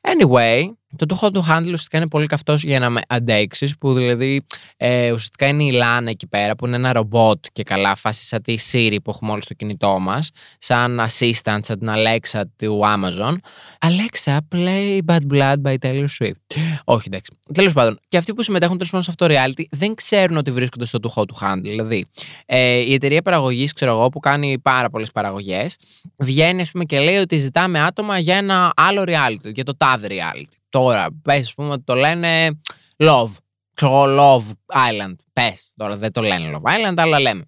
Anyway, 0.00 0.70
το 0.96 1.06
του 1.06 1.30
του 1.32 1.44
handle 1.48 1.62
ουσιαστικά 1.62 1.96
είναι 1.96 2.08
πολύ 2.08 2.26
καυτός 2.26 2.62
για 2.62 2.78
να 2.78 2.90
με 2.90 3.00
αντέξεις, 3.08 3.78
που 3.78 3.94
δηλαδή 3.94 4.44
ε, 4.76 5.12
ουσιαστικά 5.12 5.46
είναι 5.46 5.64
η 5.64 5.70
Λάνα 5.70 6.10
εκεί 6.10 6.26
πέρα, 6.26 6.56
που 6.56 6.66
είναι 6.66 6.76
ένα 6.76 6.92
ρομπότ 6.92 7.44
και 7.52 7.62
καλά, 7.62 7.94
φάση 7.94 8.26
σαν 8.26 8.42
τη 8.42 8.54
Siri 8.72 8.96
που 9.04 9.10
έχουμε 9.10 9.32
όλοι 9.32 9.42
στο 9.42 9.54
κινητό 9.54 9.98
μας, 9.98 10.30
σαν 10.58 11.00
assistant, 11.00 11.58
σαν 11.62 11.78
την 11.78 11.88
Alexa 11.90 12.40
του 12.56 12.80
Amazon. 12.84 13.36
Alexa, 13.78 14.36
play 14.54 14.98
Bad 15.06 15.20
Blood 15.32 15.56
by 15.62 15.74
Taylor 15.82 16.06
Swift. 16.18 16.56
Όχι, 16.84 17.04
εντάξει. 17.06 17.36
Τέλος 17.52 17.72
πάντων, 17.72 17.98
και 18.08 18.16
αυτοί 18.16 18.34
που 18.34 18.42
συμμετέχουν 18.42 18.76
τέλος 18.76 18.90
πάντων 18.90 19.04
σε 19.04 19.10
αυτό 19.10 19.26
το 19.26 19.34
reality 19.34 19.64
δεν 19.70 19.94
ξέρουν 19.94 20.36
ότι 20.36 20.50
βρίσκονται 20.50 20.84
στο 20.84 21.00
του 21.00 21.10
του 21.14 21.36
handle. 21.40 21.60
Δηλαδή, 21.62 22.06
ε, 22.46 22.78
η 22.78 22.92
εταιρεία 22.92 23.22
παραγωγής, 23.22 23.72
ξέρω 23.72 23.92
εγώ, 23.92 24.08
που 24.08 24.20
κάνει 24.20 24.58
πάρα 24.58 24.90
πολλές 24.90 25.10
παραγωγές, 25.12 25.76
βγαίνει, 26.16 26.60
ας 26.60 26.70
πούμε, 26.70 26.84
και 26.84 26.98
λέει 26.98 27.16
ότι 27.16 27.36
ζητάμε 27.36 27.80
άτομα 27.80 28.18
για 28.18 28.36
ένα 28.36 28.72
άλλο 28.76 29.04
reality, 29.06 29.52
για 29.54 29.64
το 29.64 29.72
TAD 29.78 30.06
reality. 30.06 30.61
Τώρα, 30.72 31.06
πες, 31.22 31.38
ας 31.38 31.54
πούμε, 31.54 31.68
ότι 31.68 31.82
το 31.84 31.94
λένε 31.94 32.60
Love. 32.96 33.30
Ξέρω 33.74 34.04
Love 34.04 34.50
Island. 34.90 35.14
Πες. 35.32 35.72
Τώρα 35.76 35.96
δεν 35.96 36.12
το 36.12 36.20
λένε 36.20 36.50
Love 36.54 36.70
Island, 36.70 36.94
αλλά 36.96 37.20
λέμε. 37.20 37.44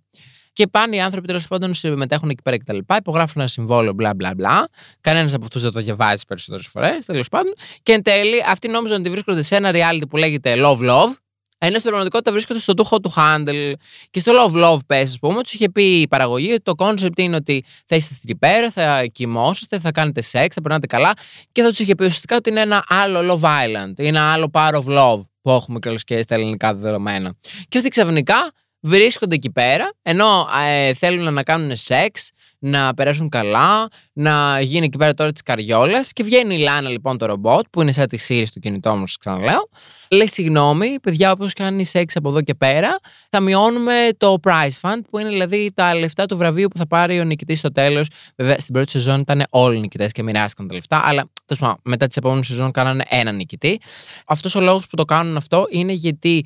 Και 0.52 0.66
πάνε 0.66 0.96
οι 0.96 1.00
άνθρωποι 1.00 1.26
τέλος 1.26 1.48
πάντων 1.48 1.74
συμμετέχουν 1.74 2.28
εκεί 2.28 2.42
πέρα 2.42 2.58
κτλ. 2.58 2.78
Υπογράφουν 2.96 3.40
ένα 3.40 3.48
συμβόλαιο, 3.48 3.92
μπλα 3.92 4.14
μπλα 4.14 4.34
μπλα. 4.34 4.68
Κανένας 5.00 5.34
από 5.34 5.44
αυτούς 5.44 5.62
δεν 5.62 5.72
το 5.72 5.80
διαβάζει 5.80 6.22
περισσότερες 6.28 6.66
φορές, 6.66 7.04
τέλος 7.04 7.28
πάντων. 7.28 7.54
Και 7.82 7.92
εν 7.92 8.02
τέλει, 8.02 8.42
αυτοί 8.48 8.68
νόμιζαν 8.68 9.00
ότι 9.00 9.10
βρίσκονται 9.10 9.42
σε 9.42 9.56
ένα 9.56 9.70
reality 9.72 10.08
που 10.08 10.16
λέγεται 10.16 10.54
Love 10.56 10.78
Love 10.90 11.12
ενώ 11.58 11.78
στην 11.78 11.82
πραγματικότητα 11.82 12.32
βρίσκονται 12.32 12.58
στο 12.58 12.74
τούχο 12.74 13.00
του 13.00 13.12
handle 13.16 13.72
και 14.10 14.18
στο 14.18 14.32
love 14.40 14.64
love 14.64 14.78
πες, 14.86 15.02
ας 15.10 15.18
πούμε, 15.18 15.42
τους 15.42 15.52
είχε 15.52 15.68
πει 15.68 16.00
η 16.00 16.08
παραγωγή 16.08 16.52
ότι 16.52 16.62
το 16.62 16.72
concept 16.76 17.18
είναι 17.18 17.36
ότι 17.36 17.64
θα 17.86 17.96
είστε 17.96 18.14
εκεί 18.22 18.36
πέρα, 18.36 18.70
θα 18.70 19.04
κοιμόσαστε, 19.04 19.78
θα 19.78 19.90
κάνετε 19.90 20.22
σεξ, 20.22 20.54
θα 20.54 20.62
περνάτε 20.62 20.86
καλά 20.86 21.12
και 21.52 21.62
θα 21.62 21.68
τους 21.68 21.78
είχε 21.78 21.94
πει 21.94 22.04
ουσιαστικά 22.04 22.36
ότι 22.36 22.50
είναι 22.50 22.60
ένα 22.60 22.84
άλλο 22.88 23.20
love 23.32 23.44
island, 23.44 23.98
είναι 23.98 24.08
ένα 24.08 24.32
άλλο 24.32 24.50
power 24.52 24.72
of 24.72 24.84
love 24.98 25.22
που 25.42 25.50
έχουμε 25.50 25.78
και 25.78 25.94
και 26.04 26.22
στα 26.22 26.34
ελληνικά 26.34 26.74
δεδομένα. 26.74 27.34
Και 27.68 27.78
αυτοί 27.78 27.88
ξαφνικά 27.88 28.52
βρίσκονται 28.80 29.34
εκεί 29.34 29.50
πέρα, 29.50 29.92
ενώ 30.02 30.48
ε, 30.66 30.94
θέλουν 30.94 31.32
να 31.32 31.42
κάνουν 31.42 31.76
σεξ, 31.76 32.30
να 32.66 32.94
περάσουν 32.94 33.28
καλά, 33.28 33.88
να 34.12 34.60
γίνει 34.60 34.86
εκεί 34.86 34.98
πέρα 34.98 35.14
τώρα 35.14 35.32
τη 35.32 35.42
καριόλα. 35.42 36.04
Και 36.12 36.22
βγαίνει 36.22 36.54
η 36.54 36.58
Λάνα 36.58 36.88
λοιπόν 36.88 37.18
το 37.18 37.26
ρομπότ, 37.26 37.64
που 37.70 37.82
είναι 37.82 37.92
σαν 37.92 38.08
τη 38.08 38.18
Siri 38.28 38.44
του 38.54 38.60
κινητό 38.60 38.94
μου, 38.94 39.06
σας 39.06 39.16
ξαναλέω. 39.16 39.68
Λέει 40.10 40.28
συγγνώμη, 40.28 40.96
παιδιά, 41.02 41.32
όπως 41.32 41.52
κάνει 41.52 41.84
σεξ 41.84 42.16
από 42.16 42.28
εδώ 42.28 42.42
και 42.42 42.54
πέρα, 42.54 42.98
θα 43.30 43.40
μειώνουμε 43.40 44.08
το 44.16 44.36
prize 44.42 44.80
fund, 44.80 45.00
που 45.10 45.18
είναι 45.18 45.28
δηλαδή 45.28 45.70
τα 45.74 45.94
λεφτά 45.94 46.26
του 46.26 46.36
βραβείου 46.36 46.68
που 46.68 46.78
θα 46.78 46.86
πάρει 46.86 47.20
ο 47.20 47.24
νικητής 47.24 47.58
στο 47.58 47.72
τέλος. 47.72 48.08
Βέβαια, 48.36 48.58
στην 48.58 48.74
πρώτη 48.74 48.90
σεζόν 48.90 49.20
ήταν 49.20 49.44
όλοι 49.50 49.76
οι 49.76 49.80
νικητές 49.80 50.12
και 50.12 50.22
μοιράστηκαν 50.22 50.68
τα 50.68 50.74
λεφτά, 50.74 51.02
αλλά 51.04 51.30
τέλος 51.46 51.74
μετά 51.82 52.06
τι 52.06 52.14
επόμενε 52.18 52.42
σεζόν 52.42 52.70
κάνανε 52.70 53.04
έναν 53.08 53.36
νικητή. 53.36 53.80
Αυτός 54.26 54.54
ο 54.54 54.60
λόγος 54.60 54.86
που 54.86 54.96
το 54.96 55.04
κάνουν 55.04 55.36
αυτό 55.36 55.66
είναι 55.70 55.92
γιατί 55.92 56.44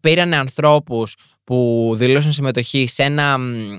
πήρανε 0.00 0.36
ανθρώπους 0.36 1.16
που 1.44 1.90
δηλώσαν 1.96 2.32
συμμετοχή 2.32 2.86
σε 2.88 3.02
ένα 3.02 3.36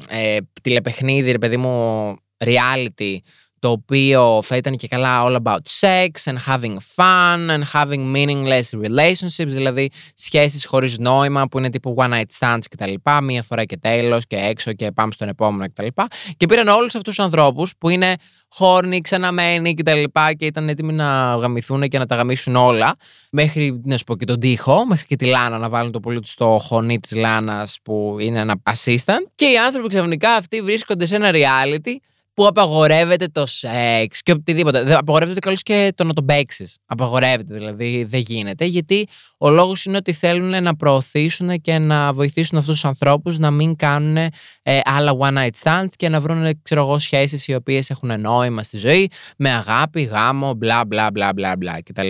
ε, 0.09 0.37
τηλεπαιχνίδι, 0.61 1.31
ρε 1.31 1.37
παιδί 1.37 1.57
μου, 1.57 2.15
reality, 2.37 3.17
το 3.61 3.69
οποίο 3.69 4.41
θα 4.43 4.55
ήταν 4.55 4.75
και 4.75 4.87
καλά 4.87 5.25
all 5.25 5.35
about 5.43 5.59
sex 5.79 6.31
and 6.31 6.37
having 6.47 6.77
fun 6.95 7.49
and 7.49 7.63
having 7.73 8.15
meaningless 8.15 8.79
relationships, 8.81 9.47
δηλαδή 9.47 9.89
σχέσεις 10.13 10.65
χωρίς 10.65 10.97
νόημα 10.97 11.47
που 11.47 11.57
είναι 11.57 11.69
τύπου 11.69 11.95
one 11.97 12.11
night 12.11 12.23
stands 12.39 12.59
κτλ. 12.69 12.93
Μία 13.23 13.43
φορά 13.43 13.65
και 13.65 13.77
τέλος 13.77 14.27
και 14.27 14.35
έξω 14.35 14.73
και 14.73 14.91
πάμε 14.91 15.11
στον 15.11 15.27
επόμενο 15.27 15.71
κτλ. 15.71 15.85
Και, 15.85 16.03
και 16.37 16.45
πήραν 16.45 16.67
όλους 16.67 16.95
αυτούς 16.95 17.15
τους 17.15 17.19
ανθρώπους 17.25 17.73
που 17.77 17.89
είναι 17.89 18.15
χόρνοι, 18.49 19.01
ξαναμένοι 19.01 19.73
κτλ. 19.73 20.03
Και, 20.03 20.33
και 20.37 20.45
ήταν 20.45 20.69
έτοιμοι 20.69 20.93
να 20.93 21.35
γαμηθούν 21.35 21.87
και 21.87 21.97
να 21.97 22.05
τα 22.05 22.15
γαμίσουν 22.15 22.55
όλα. 22.55 22.95
Μέχρι, 23.31 23.81
να 23.83 23.97
σου 23.97 24.03
πω, 24.03 24.15
και 24.15 24.25
τον 24.25 24.39
τοίχο, 24.39 24.85
μέχρι 24.85 25.05
και 25.05 25.15
τη 25.15 25.25
Λάνα 25.25 25.57
να 25.57 25.69
βάλουν 25.69 25.91
το 25.91 25.99
πολύ 25.99 26.19
τους 26.19 26.31
στο 26.31 26.59
χωνί 26.61 26.99
της 26.99 27.15
Λάνας 27.15 27.77
που 27.83 28.17
είναι 28.19 28.39
ένα 28.39 28.61
assistant. 28.63 29.25
Και 29.35 29.45
οι 29.45 29.57
άνθρωποι 29.57 29.87
ξαφνικά 29.87 30.31
αυτοί 30.31 30.61
βρίσκονται 30.61 31.05
σε 31.05 31.15
ένα 31.15 31.29
reality 31.33 32.10
που 32.33 32.47
απαγορεύεται 32.47 33.27
το 33.27 33.45
σεξ 33.45 34.21
και 34.21 34.31
οτιδήποτε. 34.31 34.95
Απαγορεύεται 34.95 35.39
καλώς 35.39 35.63
και 35.63 35.93
το 35.95 36.03
να 36.03 36.13
τον 36.13 36.25
παίξει. 36.25 36.73
Απαγορεύεται 36.85 37.53
δηλαδή, 37.53 38.03
δεν 38.03 38.19
γίνεται. 38.19 38.65
Γιατί 38.65 39.07
ο 39.38 39.50
λόγος 39.50 39.85
είναι 39.85 39.97
ότι 39.97 40.13
θέλουν 40.13 40.63
να 40.63 40.75
προωθήσουν 40.75 41.61
και 41.61 41.77
να 41.77 42.13
βοηθήσουν 42.13 42.57
αυτούς 42.57 42.73
τους 42.73 42.85
ανθρώπους 42.85 43.38
να 43.38 43.51
μην 43.51 43.75
κάνουν 43.75 44.17
ε, 44.17 44.31
άλλα 44.83 45.17
one 45.19 45.38
night 45.38 45.63
stands 45.63 45.89
και 45.95 46.09
να 46.09 46.21
βρουν, 46.21 46.61
ξέρω 46.61 46.81
εγώ, 46.81 47.00
σχέσεις 47.00 47.47
οι 47.47 47.53
οποίες 47.53 47.89
έχουν 47.89 48.21
νόημα 48.21 48.63
στη 48.63 48.77
ζωή 48.77 49.09
με 49.38 49.50
αγάπη, 49.51 50.01
γάμο, 50.01 50.53
μπλα 50.53 50.85
μπλα 50.85 51.11
μπλα 51.11 51.33
μπλα 51.33 51.55
μπλα 51.57 51.81
κτλ. 51.81 52.09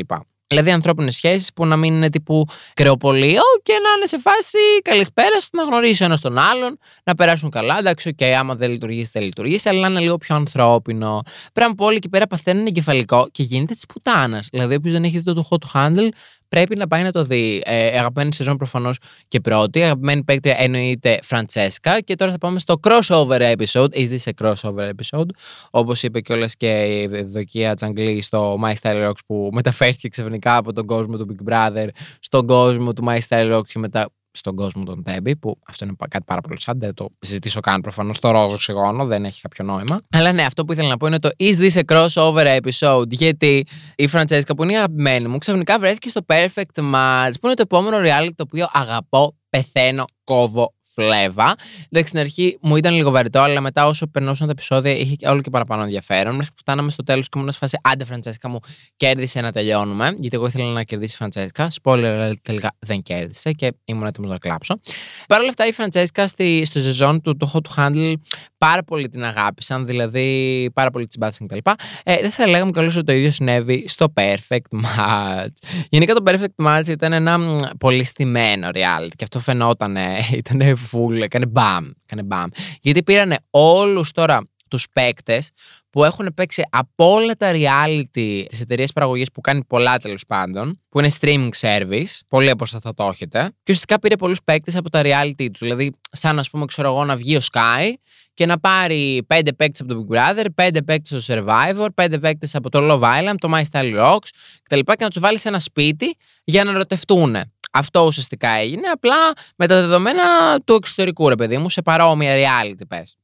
Δηλαδή 0.51 0.71
ανθρώπινες 0.71 1.15
σχέσεις 1.15 1.53
που 1.53 1.65
να 1.65 1.75
μην 1.75 1.93
είναι 1.93 2.09
τύπου 2.09 2.45
κρεοπωλείο 2.73 3.41
και 3.63 3.73
να 3.73 3.89
είναι 3.97 4.05
σε 4.05 4.19
φάση 4.19 4.57
καλησπέρα, 4.81 5.49
να 5.51 5.63
γνωρίσει 5.63 6.03
ένας 6.03 6.21
τον 6.21 6.37
άλλον, 6.37 6.77
να 7.03 7.15
περάσουν 7.15 7.49
καλά. 7.49 7.77
Εντάξει, 7.79 8.09
οκ, 8.09 8.15
okay, 8.19 8.25
άμα 8.25 8.55
δεν 8.55 8.71
λειτουργήσει, 8.71 9.09
δεν 9.13 9.23
λειτουργήσει, 9.23 9.69
αλλά 9.69 9.79
να 9.79 9.87
είναι 9.87 9.99
λίγο 9.99 10.17
πιο 10.17 10.35
ανθρώπινο. 10.35 11.21
Πράγμα 11.53 11.75
που 11.75 11.85
όλοι 11.85 11.95
εκεί 11.95 12.09
πέρα 12.09 12.27
παθαίνουν 12.27 12.65
εγκεφαλικό 12.65 13.27
και 13.31 13.43
γίνεται 13.43 13.73
της 13.73 13.85
πουτάνας. 13.85 14.47
Δηλαδή, 14.51 14.75
όποιος 14.75 14.93
δεν 14.93 15.03
έχει 15.03 15.17
δει 15.17 15.23
το 15.23 15.47
hot 15.49 15.65
handle, 15.73 16.07
πρέπει 16.51 16.75
να 16.75 16.87
πάει 16.87 17.03
να 17.03 17.11
το 17.11 17.23
δει. 17.23 17.61
Ε, 17.65 17.97
αγαπημένη 17.97 18.33
σεζόν 18.33 18.57
προφανώς 18.57 18.97
και 19.27 19.39
πρώτη. 19.39 19.83
Αγαπημένη 19.83 20.23
παίκτρια 20.23 20.55
εννοείται 20.57 21.19
Φραντσέσκα. 21.23 21.99
Και 21.99 22.15
τώρα 22.15 22.31
θα 22.31 22.37
πάμε 22.37 22.59
στο 22.59 22.79
crossover 22.83 23.55
episode. 23.55 23.89
Is 23.93 24.07
this 24.09 24.23
a 24.25 24.31
crossover 24.41 24.89
episode? 24.89 25.29
Όπως 25.69 26.03
είπε 26.03 26.21
κιόλας 26.21 26.55
και 26.55 26.99
η 27.01 27.23
Δοκία 27.23 27.75
Τσαγκλή 27.75 28.21
στο 28.21 28.59
My 28.63 28.73
Style 28.81 29.07
Rocks 29.07 29.23
που 29.25 29.49
μεταφέρθηκε 29.53 30.07
ξαφνικά 30.07 30.57
από 30.57 30.73
τον 30.73 30.85
κόσμο 30.85 31.17
του 31.17 31.27
Big 31.29 31.51
Brother 31.51 31.87
στον 32.19 32.47
κόσμο 32.47 32.93
του 32.93 33.03
My 33.07 33.17
Style 33.27 33.57
Rocks 33.57 33.67
και 33.67 33.79
μετά 33.79 34.09
στον 34.31 34.55
κόσμο 34.55 34.83
των 34.83 35.03
Τέμπι, 35.03 35.35
που 35.35 35.57
αυτό 35.67 35.85
είναι 35.85 35.93
κάτι 36.09 36.23
πάρα 36.25 36.41
πολύ 36.41 36.61
σαν, 36.61 36.79
δεν 36.79 36.93
το 36.93 37.09
συζητήσω 37.19 37.59
καν 37.59 37.81
προφανώς. 37.81 38.19
Το 38.19 38.31
ρόζο 38.31 38.53
οξυγόνο 38.53 39.05
δεν 39.05 39.25
έχει 39.25 39.41
κάποιο 39.41 39.65
νόημα. 39.65 39.99
Αλλά 40.11 40.31
ναι, 40.31 40.43
αυτό 40.43 40.65
που 40.65 40.71
ήθελα 40.71 40.87
να 40.87 40.97
πω 40.97 41.07
είναι 41.07 41.19
το 41.19 41.29
Is 41.39 41.53
this 41.59 41.81
a 41.81 41.81
crossover 41.91 42.59
episode? 42.59 43.09
Γιατί 43.09 43.65
η 43.95 44.07
Φραντσέσκα, 44.07 44.55
που 44.55 44.63
είναι 44.63 44.71
η 44.71 44.75
αγαπημένη 44.75 45.27
μου, 45.27 45.37
ξαφνικά 45.37 45.79
βρέθηκε 45.79 46.09
στο 46.09 46.21
Perfect 46.25 46.93
Match, 46.93 47.33
που 47.41 47.45
είναι 47.45 47.55
το 47.55 47.61
επόμενο 47.61 47.97
reality 47.97 48.33
το 48.35 48.43
οποίο 48.47 48.67
αγαπώ, 48.71 49.35
πεθαίνω, 49.51 50.05
κόβω, 50.23 50.73
φλέβα. 50.81 51.55
Εντάξει, 51.89 52.09
στην 52.09 52.19
αρχή 52.19 52.57
μου 52.61 52.75
ήταν 52.75 52.93
λίγο 52.93 53.11
βαρετό, 53.11 53.39
αλλά 53.39 53.61
μετά 53.61 53.85
όσο 53.87 54.07
περνούσαν 54.07 54.45
τα 54.47 54.51
επεισόδια 54.51 54.91
είχε 54.91 55.15
όλο 55.25 55.41
και 55.41 55.49
παραπάνω 55.49 55.83
ενδιαφέρον. 55.83 56.35
Μέχρι 56.35 56.51
που 56.51 56.57
φτάναμε 56.59 56.91
στο 56.91 57.03
τέλος 57.03 57.29
και 57.29 57.39
ήμουν 57.39 57.51
σε 57.51 57.57
φάση 57.57 57.77
Άντε, 57.81 58.03
Φραντσέσκα 58.03 58.49
μου, 58.49 58.59
κέρδισε 58.95 59.41
να 59.41 59.51
τελειώνουμε. 59.51 60.15
Γιατί 60.19 60.35
εγώ 60.35 60.45
ήθελα 60.45 60.71
να 60.71 60.83
κερδίσει 60.83 61.13
η 61.13 61.15
Φραντσέσκα. 61.15 61.67
Spoiler, 61.83 62.31
τελικά 62.41 62.71
δεν 62.79 63.01
κέρδισε 63.01 63.51
και 63.51 63.73
ήμουν 63.85 64.05
έτοιμος 64.05 64.29
να 64.29 64.37
κλάψω. 64.37 64.79
Παρ' 65.27 65.39
όλα 65.39 65.49
αυτά, 65.49 65.67
η 65.67 65.71
Φραντσέσκα 65.71 66.27
στη, 66.27 66.65
στο 66.65 66.79
σεζόν 66.79 67.21
του 67.21 67.37
το 67.37 67.51
Hot 67.53 67.79
Handle 67.79 68.13
πάρα 68.57 68.83
πολύ 68.83 69.09
την 69.09 69.23
αγάπησαν, 69.23 69.85
δηλαδή 69.85 70.69
πάρα 70.73 70.89
πολύ 70.89 71.07
τσιμπάτσαν 71.07 71.47
κτλ. 71.47 71.57
Ε, 72.03 72.21
δεν 72.21 72.31
θα 72.31 72.47
λέγαμε 72.47 72.71
καλώ 72.71 72.87
ότι 72.87 73.03
το 73.03 73.13
ίδιο 73.13 73.31
συνέβη 73.31 73.87
στο 73.87 74.13
Perfect 74.15 74.77
Match. 74.81 75.47
Γενικά 75.89 76.13
το 76.13 76.23
Perfect 76.25 76.65
Match 76.65 76.87
ήταν 76.87 77.13
ένα 77.13 77.39
πολύ 77.79 78.03
στημένο 78.03 78.67
reality 78.73 79.11
και 79.15 79.23
αυτό 79.23 79.39
φαινόταν, 79.41 79.97
ήταν 80.41 80.61
full, 80.91 81.21
έκανε 81.21 81.45
μπαμ, 81.45 81.89
έκανε 82.03 82.23
μπαμ. 82.23 82.49
Γιατί 82.81 83.03
πήρανε 83.03 83.37
όλους 83.49 84.11
τώρα 84.11 84.41
τους 84.71 84.87
παίκτες 84.93 85.49
που 85.89 86.03
έχουν 86.03 86.33
παίξει 86.35 86.63
από 86.69 87.13
όλα 87.13 87.33
τα 87.35 87.51
reality 87.53 88.43
της 88.49 88.61
εταιρείας 88.61 88.91
παραγωγής 88.91 89.31
που 89.31 89.41
κάνει 89.41 89.63
πολλά 89.63 89.97
τέλος 89.97 90.23
πάντων, 90.27 90.81
που 90.89 90.99
είναι 90.99 91.11
streaming 91.19 91.49
service, 91.59 92.19
πολλοί 92.27 92.49
από 92.49 92.63
εσά 92.63 92.79
θα 92.79 92.93
το 92.93 93.03
έχετε, 93.03 93.39
και 93.39 93.71
ουσιαστικά 93.71 93.99
πήρε 93.99 94.15
πολλούς 94.15 94.43
παίκτες 94.43 94.75
από 94.75 94.89
τα 94.89 95.01
reality 95.03 95.47
τους. 95.51 95.59
Δηλαδή, 95.59 95.91
σαν 96.11 96.35
να 96.35 96.43
πούμε, 96.51 96.65
ξέρω 96.65 96.87
εγώ, 96.87 97.05
να 97.05 97.15
βγει 97.15 97.35
ο 97.35 97.41
Sky 97.51 97.93
και 98.33 98.45
να 98.45 98.59
πάρει 98.59 99.23
πέντε 99.27 99.53
παίκτες 99.53 99.81
από 99.81 99.93
το 99.93 100.05
Big 100.09 100.15
Brother, 100.15 100.45
πέντε 100.55 100.81
παίκτες 100.81 101.23
στο 101.23 101.33
Survivor, 101.33 101.87
πέντε 101.95 102.19
παίκτες 102.19 102.55
από 102.55 102.69
το 102.69 102.79
Love 102.81 103.03
Island, 103.03 103.35
το 103.37 103.51
My 103.55 103.61
Style 103.71 103.99
Rocks 103.99 104.29
κτλ. 104.63 104.79
Και, 104.79 104.83
και 104.83 105.03
να 105.03 105.09
τους 105.09 105.21
βάλει 105.21 105.39
σε 105.39 105.47
ένα 105.47 105.59
σπίτι 105.59 106.15
για 106.43 106.63
να 106.63 106.71
ερωτευτούν. 106.71 107.35
Αυτό 107.71 108.05
ουσιαστικά 108.05 108.49
έγινε, 108.49 108.87
απλά 108.87 109.33
με 109.55 109.67
τα 109.67 109.81
δεδομένα 109.81 110.23
του 110.65 110.73
εξωτερικού, 110.73 111.29
ρε 111.29 111.35
παιδί 111.35 111.57
μου, 111.57 111.69
σε 111.69 111.81
παρόμοια 111.81 112.35
reality, 112.35 112.87
πες. 112.87 113.15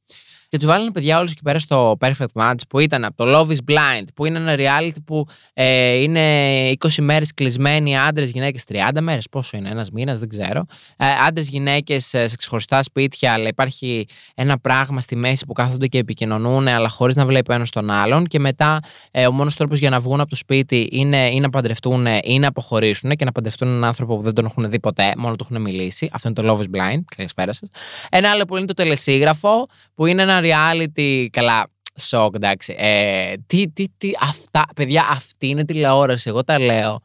Και 0.50 0.56
τους 0.56 0.66
βάλανε 0.66 0.90
παιδιά 0.90 1.18
όλους 1.18 1.30
εκεί 1.30 1.42
πέρα 1.42 1.58
στο 1.58 1.96
Perfect 2.00 2.32
Match 2.32 2.60
που 2.68 2.78
ήταν 2.78 3.04
από 3.04 3.16
το 3.16 3.38
Love 3.38 3.50
is 3.50 3.72
Blind, 3.72 4.04
που 4.14 4.26
είναι 4.26 4.38
ένα 4.38 4.54
reality 4.56 4.96
που 5.04 5.26
ε, 5.52 5.94
είναι 5.94 6.20
20 6.78 6.88
μέρες 7.00 7.34
κλεισμένοι 7.34 7.98
άντρες, 7.98 8.30
γυναίκες, 8.30 8.64
30 8.68 9.00
μέρες. 9.00 9.28
Πόσο 9.30 9.56
είναι, 9.56 9.68
ένας 9.68 9.90
μήνας, 9.90 10.18
δεν 10.18 10.28
ξέρω. 10.28 10.64
Ε, 10.96 11.06
άντρες, 11.26 11.48
γυναίκες 11.48 12.14
ε, 12.14 12.28
σε 12.28 12.36
ξεχωριστά 12.36 12.82
σπίτια, 12.82 13.32
αλλά 13.32 13.48
υπάρχει 13.48 14.06
ένα 14.34 14.58
πράγμα 14.58 15.00
στη 15.00 15.16
μέση 15.16 15.46
που 15.46 15.52
κάθονται 15.52 15.86
και 15.86 15.98
επικοινωνούν, 15.98 16.68
αλλά 16.68 16.88
χωρίς 16.88 17.14
να 17.14 17.26
βλέπει 17.26 17.54
ένας 17.54 17.70
τον 17.70 17.90
άλλον. 17.90 18.26
Και 18.26 18.38
μετά 18.38 18.80
ε, 19.10 19.26
ο 19.26 19.32
μόνος 19.32 19.54
τρόπος 19.54 19.78
για 19.78 19.90
να 19.90 20.00
βγουν 20.00 20.20
από 20.20 20.30
το 20.30 20.36
σπίτι 20.36 20.88
είναι 20.90 21.28
ή 21.28 21.40
να 21.40 21.50
παντρευτούν 21.50 22.06
ή 22.22 22.38
να 22.38 22.48
αποχωρήσουν 22.48 23.10
και 23.10 23.24
να 23.24 23.32
παντρευτούν 23.32 23.68
έναν 23.68 23.84
άνθρωπο 23.84 24.16
που 24.16 24.22
δεν 24.22 24.34
τον 24.34 24.44
έχουν 24.44 24.70
δει 24.70 24.80
ποτέ, 24.80 25.12
μόνο 25.16 25.36
του 25.36 25.46
έχουν 25.50 25.62
μιλήσει. 25.62 26.08
Αυτό 26.12 26.28
είναι 26.28 26.42
το 26.42 26.52
Love 26.52 26.60
is 26.60 26.76
Blind. 26.76 27.00
Καλησπέρα 27.16 27.52
σας. 27.52 27.68
Ένα 28.10 28.30
άλλο 28.30 28.44
που 28.44 28.56
είναι 28.56 28.66
το 28.66 28.74
τελεσίγραφο, 28.74 29.66
που 29.94 30.06
είναι 30.06 30.22
ένα 30.22 30.37
reality. 30.42 31.26
Καλά, 31.30 31.70
σοκ, 31.98 32.34
εντάξει. 32.34 32.74
Ε, 32.78 33.32
τι, 33.46 33.70
τι, 33.70 33.84
τι, 33.96 34.10
αυτά, 34.20 34.64
παιδιά, 34.74 35.06
αυτή 35.10 35.48
είναι 35.48 35.64
τηλεόραση. 35.64 36.28
Εγώ 36.28 36.44
τα 36.44 36.58
λέω. 36.58 37.00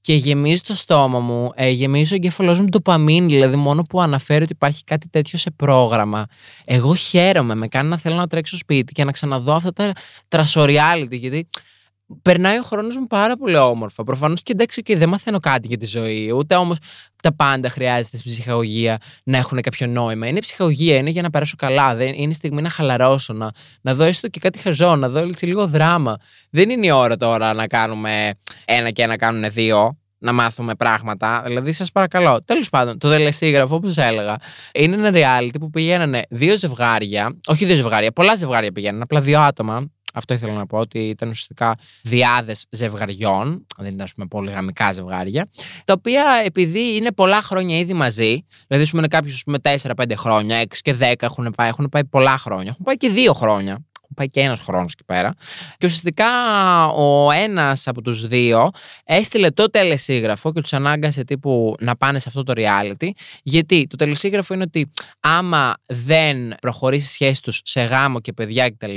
Και 0.00 0.14
γεμίζει 0.14 0.60
το 0.60 0.74
στόμα 0.74 1.18
μου, 1.18 1.50
ε, 1.54 1.68
γεμίζει 1.68 2.12
ο 2.12 2.16
εγκέφαλό 2.16 2.54
μου 2.54 2.68
το 2.68 2.80
παμίν, 2.80 3.26
δηλαδή 3.26 3.56
μόνο 3.56 3.82
που 3.82 4.00
αναφέρει 4.00 4.42
ότι 4.42 4.52
υπάρχει 4.52 4.84
κάτι 4.84 5.08
τέτοιο 5.08 5.38
σε 5.38 5.50
πρόγραμμα. 5.50 6.26
Εγώ 6.64 6.94
χαίρομαι, 6.94 7.54
με 7.54 7.68
κάνει 7.68 7.88
να 7.88 7.98
θέλω 7.98 8.14
να 8.14 8.26
τρέξω 8.26 8.56
σπίτι 8.56 8.92
και 8.92 9.04
να 9.04 9.12
ξαναδώ 9.12 9.52
αυτά 9.52 9.72
τα 9.72 9.92
τρασοριάλιτι, 10.28 11.16
γιατί 11.16 11.48
περνάει 12.22 12.58
ο 12.58 12.62
χρόνος 12.62 12.96
μου 12.96 13.06
πάρα 13.06 13.36
πολύ 13.36 13.56
όμορφα. 13.56 14.04
Προφανώς 14.04 14.42
και 14.42 14.52
εντάξει, 14.52 14.82
και 14.82 14.96
δεν 14.96 15.08
μαθαίνω 15.08 15.40
κάτι 15.40 15.68
για 15.68 15.76
τη 15.76 15.86
ζωή. 15.86 16.30
Ούτε 16.30 16.54
όμως 16.54 16.78
τα 17.22 17.34
πάντα 17.34 17.70
χρειάζεται 17.70 18.16
στην 18.16 18.30
ψυχαγωγία 18.30 18.98
να 19.24 19.38
έχουν 19.38 19.60
κάποιο 19.60 19.86
νόημα. 19.86 20.26
Είναι 20.26 20.38
ψυχαγωγία, 20.38 20.96
είναι 20.96 21.10
για 21.10 21.22
να 21.22 21.30
περάσω 21.30 21.54
καλά. 21.58 21.94
Δεν, 21.94 22.12
είναι 22.14 22.32
στιγμή 22.32 22.62
να 22.62 22.68
χαλαρώσω, 22.68 23.32
να, 23.32 23.50
να 23.80 23.94
δω 23.94 24.04
έστω 24.04 24.28
και 24.28 24.40
κάτι 24.40 24.58
χαζό, 24.58 24.96
να 24.96 25.08
δω 25.08 25.18
έτσι 25.18 25.46
λίγο 25.46 25.66
δράμα. 25.66 26.16
Δεν 26.50 26.70
είναι 26.70 26.86
η 26.86 26.90
ώρα 26.90 27.16
τώρα 27.16 27.52
να 27.52 27.66
κάνουμε 27.66 28.30
ένα 28.64 28.90
και 28.90 29.02
ένα 29.02 29.16
κάνουν 29.16 29.50
δύο 29.50 29.98
να 30.18 30.32
μάθουμε 30.32 30.74
πράγματα. 30.74 31.42
Δηλαδή, 31.46 31.72
σας 31.72 31.92
παρακαλώ. 31.92 32.42
Τέλος 32.44 32.68
πάντων, 32.68 32.98
το 32.98 33.08
τελεσίγραφο, 33.08 33.74
όπως 33.74 33.92
σας 33.92 34.04
έλεγα, 34.04 34.36
είναι 34.74 35.06
ένα 35.06 35.10
reality 35.14 35.56
που 35.60 35.70
πηγαίνανε 35.70 36.22
δύο 36.30 36.56
ζευγάρια, 36.56 37.38
όχι 37.46 37.64
δύο 37.64 37.76
ζευγάρια, 37.76 38.12
πολλά 38.12 38.36
ζευγάρια 38.36 38.72
πηγαίνανε, 38.72 39.02
απλά 39.02 39.20
δύο 39.20 39.40
άτομα 39.40 39.90
αυτό 40.14 40.34
ήθελα 40.34 40.52
να 40.52 40.66
πω, 40.66 40.78
ότι 40.78 40.98
ήταν 40.98 41.28
ουσιαστικά 41.28 41.74
διάδες 42.02 42.66
ζευγαριών, 42.70 43.66
δεν 43.76 43.92
ήταν 43.92 44.00
ας 44.00 44.12
πούμε 44.12 44.26
πολυγαμικά 44.26 44.92
ζευγάρια, 44.92 45.50
τα 45.84 45.92
οποία 45.92 46.42
επειδή 46.44 46.96
είναι 46.96 47.12
πολλά 47.12 47.42
χρόνια 47.42 47.78
ήδη 47.78 47.92
μαζί, 47.92 48.46
δηλαδή 48.66 48.84
ας 48.84 48.90
πούμε 48.90 49.08
κάποιος 49.08 49.42
με 49.46 49.58
4-5 49.62 50.16
χρόνια, 50.16 50.60
6 50.60 50.64
και 50.82 50.94
10 51.00 51.12
έχουν 51.18 51.52
πάει, 51.56 51.68
έχουν 51.68 51.88
πάει 51.88 52.04
πολλά 52.04 52.38
χρόνια, 52.38 52.70
έχουν 52.70 52.84
πάει 52.84 52.96
και 52.96 53.12
2 53.14 53.34
χρόνια 53.34 53.82
πάει 54.18 54.28
και 54.28 54.40
ένας 54.40 54.60
χρόνος 54.60 54.92
εκεί 54.92 55.04
πέρα. 55.04 55.34
Και 55.76 55.86
ουσιαστικά 55.86 56.26
ο 56.86 57.30
ένας 57.30 57.86
από 57.86 58.02
τους 58.02 58.26
δύο 58.26 58.70
έστειλε 59.04 59.50
το 59.50 59.70
τελεσίγραφο 59.70 60.52
και 60.52 60.60
τους 60.60 60.72
ανάγκασε 60.72 61.24
τύπου 61.24 61.74
να 61.80 61.96
πάνε 61.96 62.18
σε 62.18 62.24
αυτό 62.28 62.42
το 62.42 62.52
reality. 62.56 63.08
Γιατί 63.42 63.86
το 63.86 63.96
τελεσίγραφο 63.96 64.54
είναι 64.54 64.62
ότι 64.62 64.90
άμα 65.20 65.74
δεν 65.86 66.54
προχωρήσει 66.60 67.06
η 67.06 67.12
σχέση 67.12 67.42
τους 67.42 67.60
σε 67.64 67.80
γάμο 67.80 68.20
και 68.20 68.32
παιδιά 68.32 68.70
κτλ., 68.70 68.94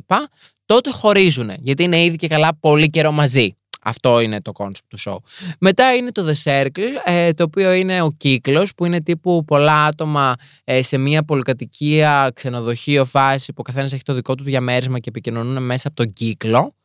τότε 0.72 0.92
χωρίζουν. 0.92 1.52
Γιατί 1.60 1.84
είναι 1.84 2.04
ήδη 2.04 2.16
και 2.16 2.28
καλά 2.28 2.58
πολύ 2.60 2.90
καιρό 2.90 3.12
μαζί. 3.12 3.56
Αυτό 3.82 4.20
είναι 4.20 4.42
το 4.42 4.52
concept 4.56 4.86
του 4.88 5.00
show. 5.06 5.16
Μετά 5.60 5.94
είναι 5.94 6.12
το 6.12 6.28
The 6.28 6.44
Circle, 6.44 6.88
ε, 7.06 7.34
το 7.34 7.44
οποίο 7.44 7.72
είναι 7.72 8.02
ο 8.02 8.12
κύκλος, 8.12 8.74
που 8.74 8.86
είναι 8.86 9.02
τύπου 9.02 9.44
πολλά 9.46 9.86
άτομα 9.86 10.36
ε, 10.64 10.82
σε 10.84 10.98
μια 10.98 11.24
πολυκατοικία, 11.24 12.32
ξενοδοχείο 12.36 13.06
φάση, 13.06 13.46
που 13.54 13.58
ο 13.60 13.64
καθένας 13.64 13.94
έχει 13.94 14.04
το 14.04 14.14
δικό 14.14 14.36
του 14.36 14.44
διαμέρισμα 14.44 15.00
και 15.00 15.10
επικοινωνούν 15.10 15.64
μέσα 15.64 15.88
από 15.88 15.96
τον 15.98 16.14
κύκλο. 16.14 16.76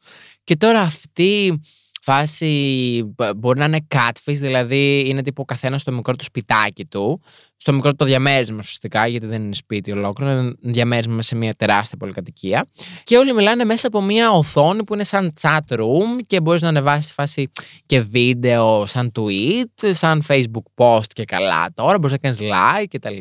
Και 0.44 0.56
τώρα 0.56 0.80
αυτή 0.80 1.60
φάση 2.02 3.14
μπορεί 3.36 3.58
να 3.58 3.64
είναι 3.64 3.86
catfish, 3.94 4.10
δηλαδή 4.24 5.04
είναι 5.08 5.22
τύπου 5.22 5.42
ο 5.42 5.44
καθένας 5.44 5.80
στο 5.80 5.92
μικρό 5.92 6.16
του 6.16 6.24
σπιτάκι 6.24 6.84
του, 6.84 7.20
στο 7.56 7.72
μικρό 7.72 7.90
του 7.90 7.96
το 7.96 8.04
διαμέρισμα 8.04 8.56
ουσιαστικά, 8.58 9.06
γιατί 9.06 9.26
δεν 9.26 9.42
είναι 9.42 9.54
σπίτι 9.54 9.92
ολόκληρο, 9.92 10.38
είναι 10.38 10.54
διαμέρισμα 10.60 11.22
σε 11.22 11.36
μια 11.36 11.54
τεράστια 11.54 11.96
πολυκατοικία. 11.96 12.66
Και 13.04 13.16
όλοι 13.16 13.34
μιλάνε 13.34 13.64
μέσα 13.64 13.86
από 13.86 14.02
μια 14.02 14.30
οθόνη 14.30 14.84
που 14.84 14.94
είναι 14.94 15.04
σαν 15.04 15.32
chat 15.40 15.58
room 15.68 16.24
και 16.26 16.40
μπορείς 16.40 16.62
να 16.62 16.68
ανεβάσεις 16.68 17.12
φάση 17.12 17.50
και 17.86 18.00
βίντεο 18.00 18.86
σαν 18.86 19.12
tweet, 19.18 19.90
σαν 19.92 20.22
facebook 20.28 20.62
post 20.74 21.12
και 21.12 21.24
καλά 21.24 21.68
τώρα, 21.74 21.98
μπορείς 21.98 22.12
να 22.12 22.18
κάνεις 22.18 22.38
like 22.40 22.84
κτλ. 22.90 23.16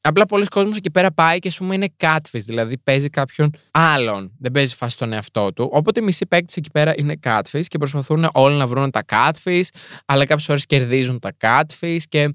Απλά 0.00 0.26
πολλοί 0.26 0.44
κόσμοι 0.44 0.72
εκεί 0.76 0.90
πέρα 0.90 1.12
πάει 1.12 1.38
και 1.38 1.48
ας 1.48 1.58
πούμε 1.58 1.74
είναι 1.74 1.88
catfish, 2.00 2.40
δηλαδή 2.44 2.78
παίζει 2.78 3.10
κάποιον 3.10 3.50
άλλον. 3.70 4.32
Δεν 4.38 4.50
παίζει 4.50 4.74
φάση 4.74 4.98
τον 4.98 5.12
εαυτό 5.12 5.52
του. 5.52 5.68
Οπότε 5.72 6.00
οι 6.00 6.04
μισοί 6.04 6.26
παίκτες 6.26 6.56
εκεί 6.56 6.70
πέρα 6.70 6.94
είναι 6.96 7.14
catfish 7.24 7.64
και 7.66 7.78
προσπαθούν 7.78 8.28
όλοι 8.32 8.56
να 8.56 8.66
βρουν 8.66 8.90
τα 8.90 9.04
catfish, 9.08 9.68
αλλά 10.06 10.26
κάποιες 10.26 10.46
φορές 10.46 10.66
κερδίζουν 10.66 11.18
τα 11.18 11.30
catfish 11.40 12.02
και 12.08 12.34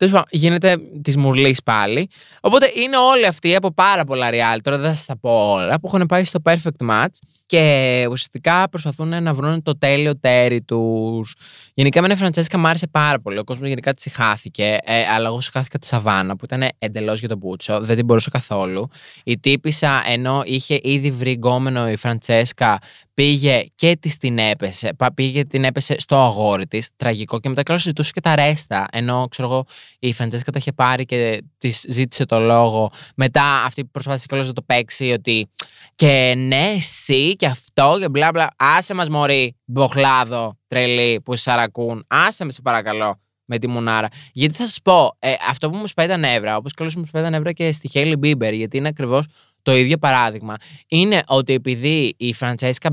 Τέλος 0.00 0.14
πάντων, 0.14 0.28
γίνεται 0.30 0.76
τη 1.02 1.18
μουρλής 1.18 1.62
πάλι. 1.62 2.08
Οπότε 2.40 2.72
είναι 2.74 2.96
όλοι 2.96 3.26
αυτοί 3.26 3.54
από 3.54 3.72
πάρα 3.72 4.04
πολλά 4.04 4.28
reality, 4.30 4.60
τώρα 4.62 4.78
δεν 4.78 4.88
θα 4.88 4.94
σας 4.94 5.06
τα 5.06 5.18
πω 5.18 5.52
όλα, 5.52 5.80
που 5.80 5.90
έχουν 5.92 6.06
πάει 6.06 6.24
στο 6.24 6.40
perfect 6.44 6.88
match 6.90 7.18
και 7.46 8.06
ουσιαστικά 8.10 8.68
προσπαθούν 8.68 9.22
να 9.22 9.34
βρουν 9.34 9.62
το 9.62 9.78
τέλειο 9.78 10.18
τέρι 10.18 10.62
τους. 10.62 11.34
Γενικά, 11.74 12.02
με 12.02 12.12
η 12.12 12.16
Φραντσέσκα 12.16 12.58
μου 12.58 12.68
άρεσε 12.68 12.86
πάρα 12.86 13.20
πολύ. 13.20 13.38
Ο 13.38 13.44
κόσμος 13.44 13.68
γενικά 13.68 13.94
της 13.94 14.12
χάθηκε. 14.12 14.76
Ε, 14.84 15.06
αλλά 15.14 15.28
εγώ 15.28 15.40
συχάθηκα 15.40 15.78
τη 15.78 15.86
Σαβάνα 15.86 16.36
που 16.36 16.44
ήταν 16.44 16.68
εντελώς 16.78 17.18
για 17.18 17.28
τον 17.28 17.38
Μπούτσο. 17.38 17.80
Δεν 17.80 17.96
την 17.96 18.04
μπορούσα 18.04 18.30
καθόλου. 18.30 18.88
Η 19.24 19.38
τύπησα 19.38 20.02
ενώ 20.06 20.42
είχε 20.44 20.80
ήδη 20.82 21.10
βρει 21.10 21.32
γκόμενο 21.32 21.88
η 21.88 21.96
Φραντσέσκα 21.96 22.78
πήγε 23.20 23.64
και 23.74 23.96
της 24.00 24.16
την 24.16 24.38
έπεσε. 24.38 24.96
Πήγε 25.14 25.44
την 25.44 25.64
έπεσε 25.64 26.00
στο 26.00 26.16
αγόρι 26.16 26.66
της. 26.66 26.88
Τραγικό. 26.96 27.40
Και 27.40 27.48
μετά 27.48 27.62
καλά 27.62 27.78
συζητούσε 27.78 28.10
και 28.10 28.20
τα 28.20 28.34
ρέστα. 28.34 28.86
Ενώ 28.92 29.26
ξέρω 29.30 29.48
εγώ, 29.48 29.64
η 29.98 30.12
Φραντζέσκα 30.12 30.52
τα 30.52 30.58
είχε 30.58 30.72
πάρει 30.72 31.04
και 31.04 31.42
της 31.58 31.84
ζήτησε 31.88 32.24
το 32.24 32.40
λόγο. 32.40 32.90
Μετά 33.16 33.62
αυτή 33.64 33.84
που 33.84 33.90
προσπάθησε 33.90 34.26
κιόλας 34.28 34.46
να 34.46 34.52
το 34.52 34.62
παίξει 34.62 35.10
ότι. 35.10 35.50
Και 35.94 36.34
ναι, 36.36 36.74
εσύ 36.76 37.36
και 37.36 37.46
αυτό 37.46 37.96
και 38.00 38.08
μπλα 38.08 38.30
μπλα. 38.32 38.50
Άσε 38.56 38.94
μας 38.94 39.08
μωρή, 39.08 39.56
μποχλάδο, 39.64 40.58
τρελή 40.66 41.20
που 41.20 41.36
σαρακούν. 41.36 42.04
Άσε 42.08 42.44
με 42.44 42.52
σε 42.52 42.62
παρακαλώ 42.62 43.20
με 43.44 43.58
τη 43.58 43.68
Μουνάρα. 43.68 44.08
Γιατί 44.32 44.54
θα 44.54 44.66
σας 44.66 44.78
πω, 44.82 45.16
ε, 45.18 45.32
αυτό 45.48 45.70
που 45.70 45.76
μου 45.76 45.86
σπάει 45.86 46.06
τα 46.06 46.16
νεύρα, 46.16 46.56
όπως 46.56 46.72
καλώ 46.72 46.92
μου 46.96 47.06
σπάει 47.06 47.22
τα 47.22 47.30
νεύρα 47.30 47.52
και 47.52 47.72
στη 47.72 47.88
Χέιλι 47.88 48.16
Μπίμπερ, 48.16 48.52
γιατί 48.52 48.76
είναι 48.76 48.88
ακριβώς 48.88 49.24
το 49.62 49.76
ίδιο 49.76 49.98
παράδειγμα, 49.98 50.56
είναι 50.88 51.22
ότι 51.26 51.52
επειδή 51.52 52.14
η 52.16 52.32
Φραντσέσκα 52.32 52.90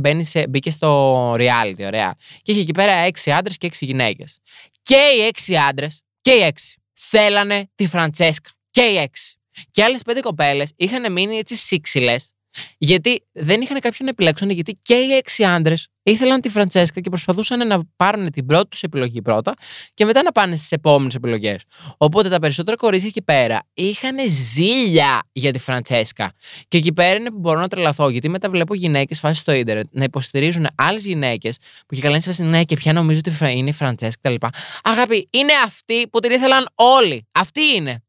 μπήκε 0.49 0.69
στο 0.69 1.33
reality, 1.33 1.85
ωραία, 1.85 2.15
και 2.41 2.51
είχε 2.51 2.61
εκεί 2.61 2.71
πέρα 2.71 2.91
έξι 2.91 3.31
άντρες 3.31 3.57
και 3.57 3.67
έξι 3.67 3.85
γυναίκες. 3.85 4.37
Και 4.81 5.13
οι 5.17 5.21
έξι 5.21 5.55
άντρες 5.55 6.01
και 6.21 6.31
οι 6.31 6.41
έξι 6.41 6.81
θέλανε 6.93 7.69
τη 7.75 7.87
Φραντσέσκα. 7.87 8.49
Και 8.71 8.81
οι 8.81 8.97
έξι. 8.97 9.35
Και 9.71 9.83
άλλες 9.83 10.01
πέντε 10.01 10.19
κοπέλες 10.19 10.71
είχαν 10.75 11.11
μείνει 11.11 11.37
έτσι 11.37 11.55
σύξυλες 11.55 12.31
γιατί 12.77 13.27
δεν 13.31 13.61
είχαν 13.61 13.79
κάποιον 13.79 14.03
να 14.03 14.09
επιλέξουν, 14.09 14.49
γιατί 14.49 14.79
και 14.81 14.93
οι 14.93 15.13
έξι 15.13 15.43
άντρες 15.43 15.87
ήθελαν 16.11 16.41
τη 16.41 16.49
Φραντσέσκα 16.49 16.99
και 16.99 17.09
προσπαθούσαν 17.09 17.67
να 17.67 17.79
πάρουν 17.95 18.31
την 18.31 18.45
πρώτη 18.45 18.67
τους 18.67 18.81
επιλογή 18.81 19.21
πρώτα 19.21 19.53
και 19.93 20.05
μετά 20.05 20.23
να 20.23 20.31
πάνε 20.31 20.55
στις 20.55 20.71
επόμενες 20.71 21.15
επιλογές. 21.15 21.61
Οπότε 21.97 22.29
τα 22.29 22.39
περισσότερα 22.39 22.77
κορίτσια 22.77 23.07
εκεί 23.09 23.21
πέρα 23.21 23.59
είχαν 23.73 24.15
ζήλια 24.29 25.21
για 25.31 25.51
τη 25.51 25.59
Φραντσέσκα. 25.59 26.31
Και 26.67 26.77
εκεί 26.77 26.93
πέρα 26.93 27.19
είναι 27.19 27.29
που 27.29 27.39
μπορώ 27.39 27.59
να 27.59 27.67
τρελαθώ, 27.67 28.09
γιατί 28.09 28.29
μετά 28.29 28.49
βλέπω 28.49 28.75
γυναίκες 28.75 29.19
φάσει 29.19 29.41
στο 29.41 29.51
ίντερνετ 29.51 29.87
να 29.91 30.03
υποστηρίζουν 30.03 30.67
άλλες 30.75 31.05
γυναίκες 31.05 31.57
που 31.87 31.95
και 31.95 32.01
καλά 32.01 32.19
είναι 32.23 32.33
σε 32.33 32.43
ναι, 32.43 32.63
και 32.63 32.75
πια 32.75 32.93
νομίζω 32.93 33.19
ότι 33.25 33.57
είναι 33.57 33.69
η 33.69 33.73
Φραντσέσκα 33.73 34.29
κτλ. 34.29 34.47
Αγάπη, 34.83 35.27
είναι 35.31 35.53
αυτοί 35.65 36.07
που 36.07 36.19
την 36.19 36.31
ήθελαν 36.31 36.67
όλοι. 36.75 37.27
Αυτή 37.31 37.61
είναι. 37.75 38.01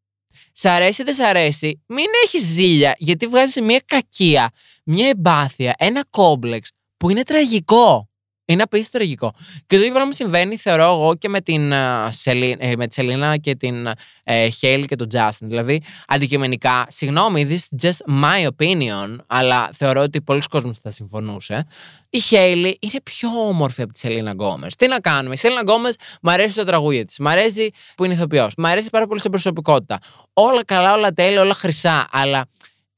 Σ' 0.52 0.64
αρέσει 0.64 1.02
ή 1.02 1.04
δεν 1.04 1.14
σ' 1.14 1.20
αρέσει, 1.20 1.82
μην 1.86 2.06
έχεις 2.24 2.42
ζήλια, 2.42 2.94
γιατί 2.98 3.26
βγάζεις 3.26 3.62
μια 3.62 3.82
κακία, 3.84 4.50
μια 4.84 5.08
εμπάθεια, 5.08 5.74
ένα 5.78 6.04
κόμπλεξ 6.10 6.70
που 6.98 7.10
είναι 7.10 7.22
τραγικό. 7.22 8.08
Είναι 8.50 8.62
απίστευτο 8.62 8.98
τραγικό. 8.98 9.32
Και 9.66 9.76
το 9.76 9.76
ίδιο 9.76 9.92
πράγμα 9.92 10.12
συμβαίνει, 10.12 10.56
θεωρώ 10.56 10.82
εγώ, 10.82 11.14
και 11.14 11.28
με, 11.28 11.40
την, 11.40 11.72
ε, 11.72 12.74
με 12.76 12.86
τη 12.86 12.94
Σελίνα 12.94 13.36
και 13.36 13.54
την 13.54 13.88
ε, 13.88 14.48
Χέιλι 14.58 14.86
και 14.86 14.96
τον 14.96 15.08
Τζάστιν. 15.08 15.48
Δηλαδή, 15.48 15.82
αντικειμενικά, 16.06 16.86
συγγνώμη, 16.88 17.46
this 17.50 17.76
is 17.76 17.88
just 17.88 18.22
my 18.22 18.48
opinion, 18.48 19.16
αλλά 19.26 19.70
θεωρώ 19.72 20.02
ότι 20.02 20.20
πολλοί 20.20 20.42
κόσμοι 20.50 20.72
θα 20.82 20.90
συμφωνούσε. 20.90 21.66
Η 22.10 22.20
Χέιλι 22.20 22.78
είναι 22.80 23.00
πιο 23.02 23.28
όμορφη 23.48 23.82
από 23.82 23.92
τη 23.92 23.98
Σελίνα 23.98 24.30
Γκόμες. 24.30 24.76
Τι 24.76 24.86
να 24.86 25.00
κάνουμε. 25.00 25.34
Η 25.34 25.36
Σελίνα 25.36 25.60
Γκόμες 25.60 25.96
μου 26.22 26.30
αρέσει 26.30 26.56
το 26.56 26.64
τραγούδι 26.64 27.04
της. 27.04 27.18
Μ' 27.18 27.28
αρέσει 27.28 27.70
που 27.96 28.04
είναι 28.04 28.14
ηθοποιός. 28.14 28.52
Μ' 28.56 28.66
αρέσει 28.66 28.90
πάρα 28.90 29.06
πολύ 29.06 29.18
στην 29.18 29.30
προσωπικότητα. 29.30 29.98
Όλα 30.32 30.64
καλά, 30.64 30.92
όλα 30.92 31.12
τέλεια, 31.12 31.40
όλα 31.40 31.54
χρυσά. 31.54 32.08
Αλλά 32.10 32.46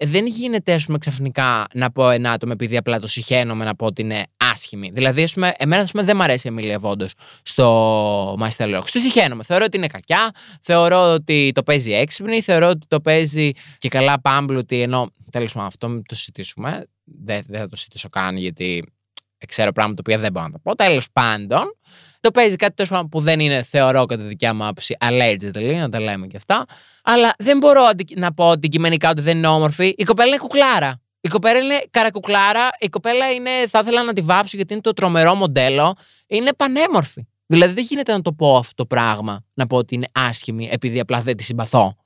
δεν 0.04 0.26
γίνεται, 0.26 0.72
ας 0.72 0.86
πούμε, 0.86 0.98
ξαφνικά 0.98 1.66
να 1.74 1.90
πω 1.90 2.10
ένα 2.10 2.32
άτομο 2.32 2.52
επειδή 2.54 2.76
απλά 2.76 2.98
το 2.98 3.06
συχαίνομαι 3.06 3.64
να 3.64 3.74
πω 3.74 3.86
ότι 3.86 4.02
είναι 4.02 4.24
άσχημη. 4.36 4.90
Δηλαδή, 4.90 5.22
ας 5.22 5.34
πούμε, 5.34 5.52
εμένα 5.58 5.82
ας 5.82 5.90
πούμε, 5.90 6.02
δεν 6.02 6.16
μου 6.16 6.22
αρέσει 6.22 6.46
η 6.48 6.50
Εμίλια 6.50 6.78
Βόντο 6.78 7.06
στο 7.42 8.34
Master 8.34 8.76
Locks. 8.76 8.90
Τη 8.90 9.00
συχαίνομαι. 9.00 9.42
Θεωρώ 9.42 9.64
ότι 9.64 9.76
είναι 9.76 9.86
κακιά, 9.86 10.30
θεωρώ 10.62 11.12
ότι 11.12 11.50
το 11.54 11.62
παίζει 11.62 11.92
έξυπνη, 11.92 12.40
θεωρώ 12.40 12.68
ότι 12.68 12.86
το 12.88 13.00
παίζει 13.00 13.50
και 13.78 13.88
καλά 13.88 14.20
πάμπλουτη, 14.20 14.80
ενώ 14.80 15.10
τέλος 15.30 15.52
πάντων 15.52 15.68
αυτό 15.68 15.88
μην 15.88 16.02
το 16.08 16.14
συζητήσουμε. 16.14 16.86
Δεν, 17.04 17.42
δεν 17.46 17.60
θα 17.60 17.68
το 17.68 17.76
συζητήσω 17.76 18.08
καν 18.08 18.36
γιατί 18.36 18.92
ξέρω 19.46 19.72
πράγματα 19.72 20.02
που 20.02 20.18
δεν 20.18 20.32
μπορώ 20.32 20.46
να 20.46 20.52
τα 20.52 20.60
πω. 20.60 20.74
Τέλος 20.74 21.06
πάντων, 21.12 21.76
το 22.20 22.30
παίζει 22.30 22.56
κάτι 22.56 22.74
τόσο 22.74 23.08
που 23.10 23.20
δεν 23.20 23.40
είναι, 23.40 23.62
θεωρώ, 23.62 24.06
κατά 24.06 24.22
δικιά 24.22 24.54
μου 24.54 24.64
άποψη, 24.64 24.96
allegedly, 25.00 25.76
να 25.76 25.88
τα 25.88 26.00
λέμε 26.00 26.26
και 26.26 26.36
αυτά. 26.36 26.64
Αλλά 27.04 27.32
δεν 27.38 27.58
μπορώ 27.58 27.82
να 28.14 28.32
πω 28.32 28.50
αντικειμενικά 28.50 29.10
ότι 29.10 29.22
δεν 29.22 29.36
είναι 29.36 29.46
όμορφη. 29.46 29.94
Η 29.96 30.04
κοπέλα 30.04 30.28
είναι 30.28 30.36
κουκλάρα. 30.36 31.00
Η 31.20 31.28
κοπέλα 31.28 31.58
είναι 31.58 31.82
καρακουκλάρα. 31.90 32.68
Η 32.78 32.88
κοπέλα 32.88 33.32
είναι, 33.32 33.50
θα 33.68 33.78
ήθελα 33.78 34.02
να 34.02 34.12
τη 34.12 34.20
βάψω 34.20 34.56
γιατί 34.56 34.72
είναι 34.72 34.82
το 34.82 34.92
τρομερό 34.92 35.34
μοντέλο. 35.34 35.96
Είναι 36.26 36.52
πανέμορφη. 36.56 37.26
Δηλαδή 37.50 37.74
δεν 37.74 37.84
γίνεται 37.88 38.12
να 38.12 38.22
το 38.22 38.32
πω 38.32 38.56
αυτό 38.56 38.74
το 38.74 38.86
πράγμα, 38.86 39.44
να 39.54 39.66
πω 39.66 39.76
ότι 39.76 39.94
είναι 39.94 40.06
άσχημη 40.12 40.68
επειδή 40.72 41.00
απλά 41.00 41.20
δεν 41.20 41.36
τη 41.36 41.42
συμπαθώ. 41.42 41.96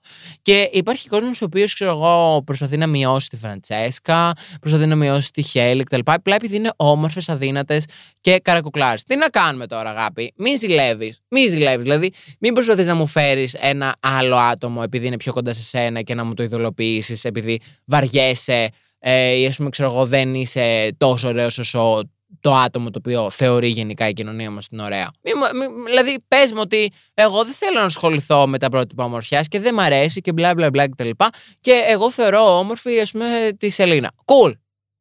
Και 0.42 0.68
υπάρχει 0.72 1.08
κόσμος 1.08 1.42
ο 1.42 1.44
οποίος 1.44 1.74
ξέρω 1.74 1.90
εγώ 1.90 2.42
προσπαθεί 2.42 2.76
να 2.76 2.86
μειώσει 2.86 3.28
τη 3.28 3.36
Φραντσέσκα, 3.36 4.32
προσπαθεί 4.60 4.86
να 4.86 4.94
μειώσει 4.94 5.30
τη 5.30 5.42
Χέλη 5.42 5.82
κτλ. 5.82 6.00
Απλά 6.04 6.34
επειδή 6.34 6.56
είναι 6.56 6.70
όμορφες, 6.76 7.28
αδύνατες 7.28 7.84
και 8.20 8.38
καρακουκλάρες. 8.38 9.02
Τι 9.02 9.16
να 9.16 9.28
κάνουμε 9.28 9.66
τώρα, 9.66 9.90
αγάπη; 9.90 10.32
Μην 10.36 10.58
ζηλεύεις. 10.58 11.20
Μην 11.28 11.48
ζηλεύεις. 11.48 11.82
Δηλαδή, 11.82 12.12
μην 12.38 12.54
προσπαθείς 12.54 12.86
να 12.86 12.94
μου 12.94 13.06
φέρεις 13.06 13.54
ένα 13.54 13.94
άλλο 14.00 14.36
άτομο 14.36 14.80
επειδή 14.84 15.06
είναι 15.06 15.16
πιο 15.16 15.32
κοντά 15.32 15.52
σε 15.52 15.62
σένα 15.62 16.02
και 16.02 16.14
να 16.14 16.24
μου 16.24 16.34
το 16.34 16.42
ειδωλοποιήσεις 16.42 17.24
επειδή 17.24 17.60
βαριέσαι 17.84 18.68
ε, 18.98 19.34
ή 19.34 19.46
ας 19.46 19.56
πούμε, 19.56 19.70
ξέρω 19.70 19.90
εγώ, 19.90 20.06
δεν 20.06 20.34
είσαι 20.34 20.94
τόσο 20.96 21.28
ωραίος 21.28 21.58
όσο 21.58 22.02
το 22.40 22.54
άτομο 22.54 22.90
το 22.90 22.98
οποίο 22.98 23.30
θεωρεί 23.30 23.68
γενικά 23.68 24.08
η 24.08 24.12
κοινωνία 24.12 24.50
μας 24.50 24.68
την 24.68 24.78
ωραία. 24.78 25.10
Μη, 25.20 25.32
μη, 25.34 25.82
δηλαδή, 25.86 26.24
πες 26.28 26.52
μου 26.52 26.58
ότι 26.60 26.92
εγώ 27.14 27.44
δεν 27.44 27.52
θέλω 27.52 27.78
να 27.78 27.84
ασχοληθώ 27.84 28.46
με 28.46 28.58
τα 28.58 28.68
πρότυπα 28.68 29.04
ομορφιάς 29.04 29.48
και 29.48 29.60
δεν 29.60 29.74
μ' 29.74 29.80
αρέσει 29.80 30.20
και 30.20 30.32
μπλα 30.32 30.54
μπλα 30.54 30.70
μπλα 30.70 30.88
κτλ. 30.88 31.08
Και, 31.08 31.30
και 31.60 31.84
εγώ 31.86 32.10
θεωρώ 32.10 32.58
όμορφη, 32.58 33.00
ας 33.00 33.10
πούμε, 33.10 33.56
τη 33.58 33.68
Σελίνα. 33.68 34.12
Cool. 34.24 34.52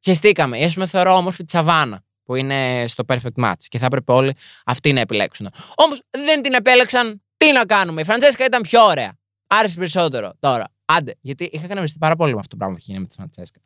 Χεστήκαμε. 0.04 0.58
Ή 0.58 0.64
ας 0.64 0.74
πούμε, 0.74 0.86
θεωρώ 0.86 1.16
όμορφη 1.16 1.44
τη 1.44 1.52
Σαβάνα 1.52 2.04
που 2.24 2.36
είναι 2.36 2.86
στο 2.88 3.04
Perfect 3.08 3.44
Match 3.44 3.64
και 3.68 3.78
θα 3.78 3.86
έπρεπε 3.86 4.12
όλοι 4.12 4.34
αυτοί 4.66 4.94
να 4.94 5.00
επιλέξουν. 5.00 5.50
Όμως 5.76 6.02
δεν 6.10 6.42
την 6.42 6.54
επέλεξαν. 6.54 7.22
Τι 7.38 7.52
να 7.52 7.66
κάνουμε. 7.66 8.02
Η 8.02 8.04
Φραντζέσκα 8.04 8.46
ήταν 8.46 8.62
πιο 8.62 8.84
ωραία. 8.84 9.18
Άρεσε 9.48 9.78
περισσότερο 9.78 10.34
τώρα. 10.40 10.73
Άντε, 10.98 11.16
γιατί 11.22 11.50
είχα 11.52 11.68
εκνευριστεί 11.68 11.98
πάρα 11.98 12.16
πολύ 12.16 12.34
με 12.34 12.40
αυτό 12.40 12.50
το 12.50 12.58
πράγμα 12.58 12.76
που 12.76 12.84
έγινε 12.86 13.00
με 13.00 13.06
τη 13.06 13.16
Φραντσέσκα. 13.16 13.60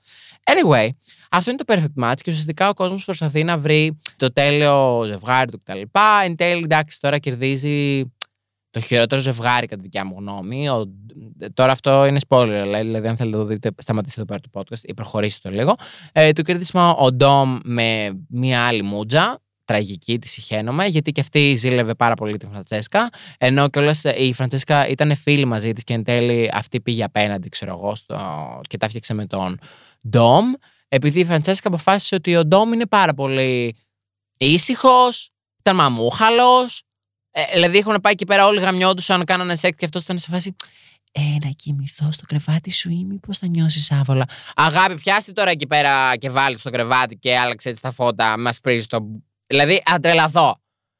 Anyway, 0.43 0.89
αυτό 1.31 1.51
είναι 1.51 1.63
το 1.63 1.73
perfect 1.73 2.03
match 2.03 2.17
και 2.21 2.31
ουσιαστικά 2.31 2.69
ο 2.69 2.73
κόσμος 2.73 3.05
προσπαθεί 3.05 3.43
να 3.43 3.57
βρει 3.57 3.99
το 4.15 4.33
τέλειο 4.33 5.03
ζευγάρι 5.05 5.51
του 5.51 5.57
κτλ. 5.57 5.81
Εν 6.23 6.35
τέλει, 6.35 6.63
εντάξει, 6.63 6.99
τώρα 6.99 7.17
κερδίζει 7.17 8.05
το 8.69 8.79
χειρότερο 8.79 9.21
ζευγάρι, 9.21 9.67
κατά 9.67 9.75
τη 9.75 9.81
δικιά 9.81 10.05
μου 10.05 10.15
γνώμη. 10.19 10.69
Ο... 10.69 10.85
Τώρα 11.53 11.71
αυτό 11.71 12.05
είναι 12.05 12.19
spoiler, 12.27 12.63
δηλαδή 12.65 13.07
αν 13.07 13.17
θέλετε 13.17 13.37
να 13.37 13.43
το 13.43 13.45
δείτε, 13.45 13.71
σταματήστε 13.77 14.21
εδώ 14.21 14.35
πέρα 14.35 14.39
το 14.51 14.59
podcast 14.59 14.81
ή 14.83 14.93
προχωρήστε 14.93 15.49
το 15.49 15.55
λίγο. 15.55 15.75
Ε, 16.11 16.31
το 16.31 16.41
κερδίσμα 16.41 16.93
ο 16.93 17.11
Ντόμ 17.11 17.57
με 17.63 18.19
μία 18.29 18.65
άλλη 18.65 18.83
μούτζα 18.83 19.41
τραγική, 19.67 20.19
τη 20.19 20.27
συχαίνομαι, 20.27 20.85
γιατί 20.85 21.11
και 21.11 21.21
αυτή 21.21 21.55
ζήλευε 21.55 21.93
πάρα 21.95 22.13
πολύ 22.13 22.37
τη 22.37 22.45
Φραντσέσκα. 22.45 23.09
Ενώ 23.37 23.69
κιόλας 23.69 24.05
ε, 24.05 24.23
η 24.23 24.33
Φραντσέσκα 24.33 24.87
ήταν 24.87 25.15
φίλη 25.15 25.45
μαζί 25.45 25.73
της 25.73 25.83
και 25.83 25.93
εν 25.93 26.03
τέλει 26.03 26.49
αυτή 26.53 26.81
πήγε 26.81 27.03
απέναντι, 27.03 27.49
ξέρω 27.49 27.71
εγώ, 27.71 27.95
στο... 27.95 28.61
και 28.67 28.77
τα 28.77 28.85
έφτιαξε 28.85 29.13
με 29.13 29.25
τον 29.25 29.59
Ντόμ. 30.09 30.53
Επειδή 30.87 31.19
η 31.19 31.25
Φραντσέσκα 31.25 31.67
αποφάσισε 31.67 32.15
ότι 32.15 32.35
ο 32.35 32.45
Ντόμ 32.45 32.73
είναι 32.73 32.85
πάρα 32.85 33.13
πολύ 33.13 33.75
ήσυχος, 34.37 35.31
ήταν 35.59 35.75
μαμούχαλος. 35.75 36.83
Ε, 37.31 37.41
δηλαδή 37.53 37.77
έχουν 37.77 37.97
πάει 38.01 38.13
εκεί 38.13 38.25
πέρα 38.25 38.45
όλοι 38.45 38.59
γαμιόντουσαν, 38.59 39.23
κάνανε 39.23 39.55
σεξ 39.55 39.77
και 39.77 39.85
αυτός 39.85 40.03
ήταν 40.03 40.19
σε 40.19 40.29
φάση. 40.31 40.55
Ε, 41.11 41.45
να 41.45 41.49
κοιμηθώ 41.49 42.11
στο 42.11 42.25
κρεβάτι 42.27 42.71
σου 42.71 42.89
ή 42.89 43.05
μήπως 43.09 43.37
θα 43.37 43.47
νιώσεις 43.47 43.91
άβολα. 43.91 44.25
Αγάπη, 44.55 44.95
πιάστη 44.95 45.33
τώρα 45.33 45.49
εκεί 45.49 45.67
πέρα 45.67 46.15
και 46.15 46.29
βάλει 46.29 46.57
στο 46.57 46.69
κρεβάτι 46.69 47.15
και 47.15 47.37
άλλαξε 47.37 47.69
έτσι 47.69 47.81
τα 47.81 47.91
φώτα. 47.91 48.39
Μας 48.39 48.59
πρίζει 48.59 48.85
το 48.85 49.21
Δηλαδή, 49.47 49.81
θα 49.85 49.99
τρελαθώ. 49.99 50.57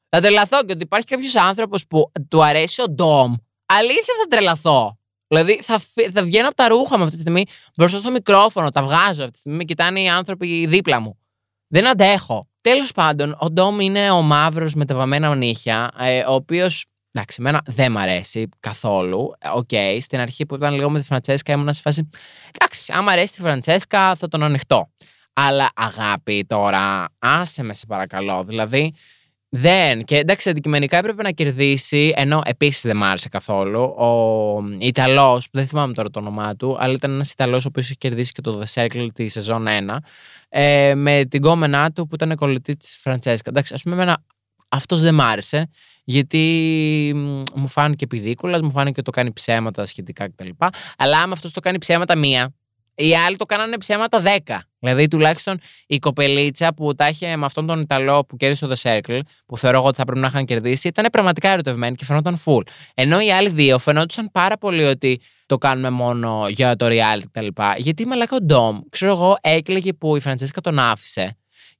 Θα 0.08 0.20
τρελαθώ 0.20 0.64
και 0.64 0.72
ότι 0.72 0.82
υπάρχει 0.82 1.06
κάποιος 1.06 1.36
άνθρωπος 1.36 1.86
που 1.86 2.10
του 2.28 2.44
αρέσει 2.44 2.82
ο 2.82 2.88
Ντόμ. 2.88 3.34
Αλήθεια 3.66 4.14
θα 4.22 4.26
τρελαθώ. 4.28 4.98
Δηλαδή, 5.28 5.60
θα, 5.62 5.78
θα 6.12 6.22
βγαίνω 6.22 6.46
από 6.46 6.56
τα 6.56 6.68
ρούχα 6.68 6.98
μου 6.98 7.04
αυτή 7.04 7.14
τη 7.14 7.20
στιγμή 7.20 7.44
μπροστά 7.76 7.98
στο 7.98 8.10
μικρόφωνο, 8.10 8.70
τα 8.70 8.82
βγάζω 8.82 9.20
αυτή 9.20 9.30
τη 9.30 9.38
στιγμή, 9.38 9.56
με 9.56 9.64
κοιτάνε 9.64 10.00
οι 10.00 10.08
άνθρωποι 10.08 10.66
δίπλα 10.66 11.00
μου. 11.00 11.18
Δεν 11.68 11.86
αντέχω. 11.86 12.48
Τέλος 12.60 12.92
πάντων, 12.92 13.36
ο 13.40 13.50
Ντόμ 13.50 13.80
είναι 13.80 14.10
ο 14.10 14.22
μαύρος 14.22 14.74
με 14.74 14.84
τα 14.84 14.94
βαμμένα 14.94 15.34
νύχια, 15.34 15.90
ε, 15.98 16.20
ο 16.20 16.32
οποίος. 16.32 16.84
Εντάξει, 17.10 17.36
εμένα 17.40 17.62
δεν 17.66 17.92
μ' 17.92 17.98
αρέσει 17.98 18.48
καθόλου. 18.60 19.32
Οκ, 19.54 19.68
okay, 19.72 19.98
στην 20.00 20.20
αρχή 20.20 20.46
που 20.46 20.54
ήταν 20.54 20.74
λίγο 20.74 20.90
με 20.90 20.98
τη 20.98 21.04
Φραντσέσκα 21.04 21.52
ήμουν 21.52 21.72
σε 21.74 21.80
φάση. 21.80 22.08
Εντάξει, 22.60 22.92
άμα 22.92 23.12
αρέσει 23.12 23.32
τη 23.32 23.40
Φραντσέσκα 23.40 24.14
θα 24.14 24.28
τον 24.28 24.42
ανεχτώ. 24.42 24.90
Αλλά 25.40 25.70
αγάπη 25.74 26.44
τώρα, 26.46 27.08
άσε 27.18 27.62
με 27.62 27.72
σε 27.72 27.86
παρακαλώ. 27.86 28.44
Δηλαδή, 28.44 28.94
δεν. 29.48 30.04
Και 30.04 30.16
εντάξει, 30.16 30.50
αντικειμενικά 30.50 30.96
έπρεπε 30.96 31.22
να 31.22 31.30
κερδίσει, 31.30 32.12
ενώ 32.16 32.42
επίσης 32.44 32.82
δεν 32.82 32.96
μ' 32.96 33.04
άρεσε 33.04 33.28
καθόλου. 33.28 33.80
Ο 33.80 34.62
Ιταλός, 34.78 35.44
που 35.44 35.50
δεν 35.52 35.66
θυμάμαι 35.66 35.92
τώρα 35.92 36.10
το 36.10 36.18
όνομά 36.18 36.56
του, 36.56 36.76
αλλά 36.78 36.92
ήταν 36.92 37.12
ένας 37.12 37.30
Ιταλός 37.30 37.64
ο 37.64 37.68
οποίος 37.68 37.84
είχε 37.84 37.94
κερδίσει 37.94 38.32
και 38.32 38.40
το 38.40 38.62
The 38.62 38.82
Circle 38.82 39.06
τη 39.14 39.28
σεζόν 39.28 39.66
1, 39.66 39.98
ε, 40.48 40.94
με 40.94 41.24
την 41.24 41.40
κόμενά 41.40 41.90
του 41.90 42.06
που 42.06 42.14
ήταν 42.14 42.36
κολλητή 42.36 42.76
της 42.76 42.98
Φραντσέσκα. 43.00 43.50
Εντάξει, 43.50 43.74
ας 43.74 43.82
πούμε, 43.82 43.94
εμένα 43.94 44.24
αυτός 44.68 45.00
δεν 45.00 45.14
μ' 45.14 45.20
άρεσε, 45.20 45.68
γιατί 46.04 47.12
μου 47.54 47.68
φάνηκε 47.68 48.04
επιδίκουλα, 48.04 48.64
μου 48.64 48.70
φάνηκε 48.70 49.00
ότι 49.00 49.02
το 49.02 49.10
κάνει 49.10 49.32
ψέματα 49.32 49.86
σχετικά 49.86 50.28
κτλ. 50.28 50.48
Αλλά 50.98 51.18
άμα 51.18 51.32
αυτός 51.32 51.52
το 51.52 51.60
κάνει 51.60 51.78
ψέματα 51.78 52.16
μία, 52.16 52.52
Οι 53.00 53.16
άλλοι 53.16 53.36
το 53.36 53.44
κάνανε 53.44 53.78
ψέματα 53.78 54.22
10. 54.46 54.58
Δηλαδή, 54.78 55.08
τουλάχιστον 55.08 55.58
η 55.86 55.98
κοπελίτσα 55.98 56.74
που 56.74 56.94
τα 56.94 57.08
είχε 57.08 57.36
με 57.36 57.44
αυτόν 57.44 57.66
τον 57.66 57.80
Ιταλό 57.80 58.24
που 58.24 58.36
κέρδισε 58.36 58.66
το 58.66 58.74
The 58.76 58.90
Circle, 58.90 59.20
που 59.46 59.58
θεωρώ 59.58 59.78
εγώ 59.78 59.86
ότι 59.86 59.96
θα 59.96 60.04
πρέπει 60.04 60.20
να 60.20 60.26
είχαν 60.26 60.44
κερδίσει, 60.44 60.88
ήταν 60.88 61.06
πραγματικά 61.12 61.48
ερωτευμένη 61.48 61.94
και 61.94 62.04
φαινόταν 62.04 62.42
full. 62.44 62.62
Ενώ 62.94 63.20
οι 63.20 63.32
άλλοι 63.32 63.48
δύο 63.48 63.78
φαινόντουσαν 63.78 64.30
πάρα 64.32 64.58
πολύ 64.58 64.84
ότι 64.84 65.20
το 65.46 65.58
κάνουμε 65.58 65.90
μόνο 65.90 66.46
για 66.48 66.76
το 66.76 66.86
reality 66.86 67.22
κτλ. 67.32 67.46
Γιατί 67.76 68.06
μαλάκα 68.06 68.36
ο 68.36 68.42
Ντόμ, 68.42 68.78
ξέρω 68.90 69.12
εγώ, 69.12 69.36
έκλαιγε 69.40 69.92
που 69.92 70.16
η 70.16 70.20
Φραντσέσκα 70.20 70.60
τον 70.60 70.78
άφησε 70.78 71.36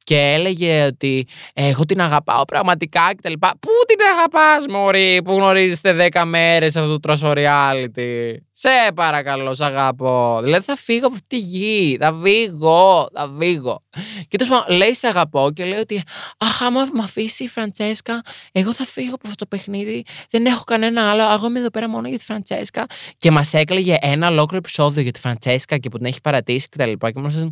και 0.08 0.16
έλεγε 0.16 0.84
ότι 0.84 1.26
εγώ 1.52 1.84
την 1.84 2.00
αγαπάω 2.00 2.44
πραγματικά 2.44 3.14
κτλ. 3.16 3.32
Πού 3.40 3.70
την 3.86 3.98
αγαπάς 4.16 4.66
Μωρή 4.68 5.20
που 5.24 5.32
γνωρίζετε 5.32 6.08
10 6.12 6.22
μέρες 6.26 6.76
αυτό 6.76 6.90
το 6.90 7.00
τρόσο 7.00 7.32
reality; 7.36 8.34
Σε 8.50 8.68
παρακαλώ, 8.94 9.54
σ' 9.54 9.60
αγαπώ. 9.60 10.40
Δηλαδή 10.42 10.64
θα 10.64 10.76
φύγω 10.76 11.06
από 11.06 11.14
αυτή 11.14 11.26
τη 11.26 11.38
γη. 11.38 11.96
Θα 12.00 12.20
φύγω, 12.22 13.08
θα 13.12 13.34
φύγω. 13.38 13.82
Και 14.28 14.38
τόσο 14.38 14.50
πάντων 14.50 14.76
λέει 14.76 14.94
σε 14.94 15.06
αγαπώ 15.06 15.50
και 15.54 15.64
λέει 15.64 15.78
ότι 15.78 16.02
Αχ, 16.38 16.62
άμα 16.62 16.88
με 16.92 17.02
αφήσει 17.02 17.44
η 17.44 17.48
Φραντσέσκα, 17.48 18.20
εγώ 18.52 18.72
θα 18.72 18.84
φύγω 18.84 19.14
από 19.14 19.28
αυτό 19.28 19.44
το 19.44 19.46
παιχνίδι. 19.46 20.04
Δεν 20.30 20.46
έχω 20.46 20.64
κανένα 20.64 21.10
άλλο. 21.10 21.32
Εγώ 21.32 21.46
είμαι 21.46 21.58
εδώ 21.58 21.70
πέρα 21.70 21.88
μόνο 21.88 22.08
για 22.08 22.18
τη 22.18 22.24
Φραντσέσκα. 22.24 22.86
Και 23.18 23.30
μας 23.30 23.54
έκλαιγε 23.54 23.96
ένα 24.00 24.28
ολόκληρο 24.28 24.56
επεισόδιο 24.56 25.02
για 25.02 25.12
τη 25.12 25.20
Φραντσέσκα 25.20 25.78
και 25.78 25.88
που 25.88 25.96
την 25.96 26.06
έχει 26.06 26.20
παρατήσει 26.20 26.68
κτλ. 26.68 26.92
Και, 26.92 27.10
και 27.10 27.20
μου 27.20 27.50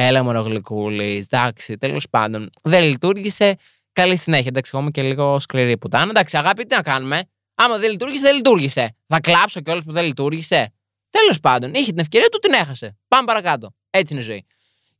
Έλα 0.00 0.22
μόνο 0.22 0.40
γλυκούλη. 0.40 1.26
Εντάξει, 1.30 1.76
τέλος 1.76 2.06
πάντων. 2.10 2.50
Δεν 2.62 2.84
λειτουργήσε. 2.84 3.56
Καλή 3.92 4.16
συνέχεια. 4.16 4.46
Εντάξει, 4.48 4.70
εγώ 4.74 4.82
είμαι 4.82 4.90
και 4.90 5.02
λίγο 5.02 5.38
σκληρή 5.38 5.78
πουτάνα. 5.78 6.10
Εντάξει, 6.10 6.36
αγάπη, 6.36 6.64
τι 6.64 6.74
να 6.74 6.82
κάνουμε. 6.82 7.22
Άμα 7.54 7.78
δεν 7.78 7.90
λειτουργήσε, 7.90 8.22
δεν 8.22 8.34
λειτουργήσε. 8.34 8.96
Θα 9.06 9.20
κλάψω 9.20 9.60
κιόλας 9.60 9.84
που 9.84 9.92
δεν 9.92 10.04
λειτουργήσε. 10.04 10.72
Τέλος 11.10 11.40
πάντων, 11.40 11.74
είχε 11.74 11.90
την 11.90 11.98
ευκαιρία 11.98 12.28
του, 12.28 12.38
την 12.38 12.52
έχασε. 12.52 12.96
Πάμε 13.08 13.24
παρακάτω. 13.24 13.74
Έτσι 13.90 14.14
είναι 14.14 14.22
η 14.22 14.26
ζωή. 14.26 14.46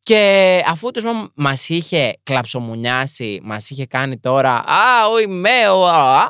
Και 0.03 0.63
αφού 0.67 0.91
το 0.91 1.31
μας 1.35 1.69
είχε 1.69 2.21
κλαψομουνιάσει, 2.23 3.41
μας 3.43 3.71
είχε 3.71 3.87
κάνει 3.87 4.19
τώρα. 4.19 4.55
Α, 4.55 5.09
ο 5.13 5.19
ημέο, 5.19 5.85
α, 5.85 6.27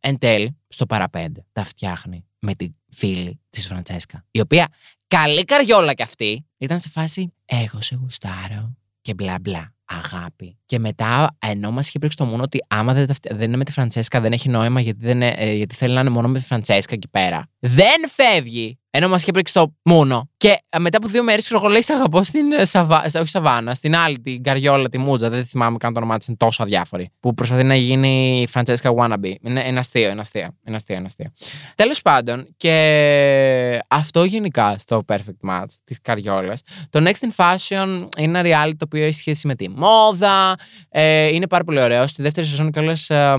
εν 0.00 0.18
τέλει, 0.18 0.58
στο 0.68 0.86
παραπέντε 0.86 1.44
τα 1.52 1.64
φτιάχνει 1.64 2.26
με 2.38 2.54
τη 2.54 2.68
φίλη 2.90 3.40
της 3.50 3.66
Φραντσέσκα. 3.66 4.24
Η 4.30 4.40
οποία 4.40 4.68
καλή 5.06 5.44
καριόλα 5.44 5.94
κι 5.94 6.02
αυτή 6.02 6.49
ήταν 6.60 6.80
σε 6.80 6.88
φάση 6.88 7.32
Εγώ 7.44 7.80
σε 7.80 7.98
γουστάρω 8.00 8.76
και 9.00 9.14
μπλα 9.14 9.38
μπλα 9.40 9.74
αγάπη. 9.84 10.58
Και 10.66 10.78
μετά, 10.78 11.36
ενώ 11.38 11.70
μας 11.70 11.88
είχε 11.88 11.98
πρίξει 11.98 12.16
το 12.16 12.24
μόνο 12.24 12.42
ότι 12.42 12.58
άμα 12.68 12.94
δεν, 12.94 13.06
δεν 13.30 13.42
είναι 13.42 13.56
με 13.56 13.64
τη 13.64 13.72
Φραντσέσκα, 13.72 14.20
δεν 14.20 14.32
έχει 14.32 14.48
νόημα 14.48 14.80
γιατί, 14.80 14.98
δεν, 15.02 15.22
ε, 15.22 15.52
γιατί 15.52 15.74
θέλει 15.74 15.94
να 15.94 16.00
είναι 16.00 16.10
μόνο 16.10 16.28
με 16.28 16.38
τη 16.38 16.44
Φραντσέσκα 16.44 16.94
εκεί 16.94 17.08
πέρα. 17.08 17.42
Δεν 17.58 18.08
φεύγει! 18.08 18.79
Ενώ 18.92 19.08
μας 19.08 19.22
είχε 19.22 19.30
πρίξει 19.30 19.52
το 19.52 19.74
μόνο. 19.82 20.28
Και 20.36 20.58
ε, 20.68 20.78
μετά 20.78 20.96
από 20.96 21.08
δύο 21.08 21.22
μέρες, 21.22 21.44
ξέρω 21.44 21.68
λέει 21.68 21.84
αγαπώ 21.88 22.22
στην 22.22 22.52
ε, 22.52 22.64
Σαβα... 22.64 23.02
όχι 23.04 23.26
Σαβάνα, 23.28 23.74
στην 23.74 23.96
άλλη, 23.96 24.18
την 24.18 24.42
Καριόλα, 24.42 24.88
τη 24.88 24.98
Μούτζα. 24.98 25.28
Δεν 25.28 25.44
θυμάμαι 25.44 25.76
καν 25.76 25.92
το 25.92 25.98
όνομά 25.98 26.18
της, 26.18 26.26
είναι 26.26 26.36
τόσο 26.36 26.62
αδιάφορη. 26.62 27.10
Που 27.20 27.34
προσπαθεί 27.34 27.64
να 27.64 27.74
γίνει 27.74 28.40
η 28.40 28.46
Φραντσέσκα 28.46 28.94
Wannabe. 28.96 29.34
Είναι 29.40 29.60
ένα 29.60 29.80
αστείο, 29.80 30.10
ένα 30.10 30.20
αστείο. 30.20 30.48
Ένα 30.64 30.76
αστείο, 30.76 30.96
ένα 30.96 31.06
αστείο. 31.06 31.32
Τέλος 31.74 32.02
πάντων, 32.02 32.54
και 32.56 33.82
αυτό 33.88 34.24
γενικά 34.24 34.78
στο 34.78 35.04
Perfect 35.08 35.50
Match 35.50 35.74
της 35.84 36.00
Καριόλας. 36.02 36.62
Το 36.90 37.04
Next 37.04 37.26
in 37.28 37.44
Fashion 37.44 38.06
είναι 38.18 38.38
ένα 38.38 38.68
reality 38.68 38.76
το 38.76 38.84
οποίο 38.84 39.04
έχει 39.04 39.14
σχέση 39.14 39.46
με 39.46 39.54
τη 39.54 39.68
μόδα. 39.68 40.54
Ε, 40.88 41.26
είναι 41.26 41.46
πάρα 41.46 41.64
πολύ 41.64 41.80
ωραίο. 41.80 42.06
Στη 42.06 42.22
δεύτερη 42.22 42.46
σεζόν 42.46 42.70
κιόλας 42.70 43.10
ε, 43.10 43.34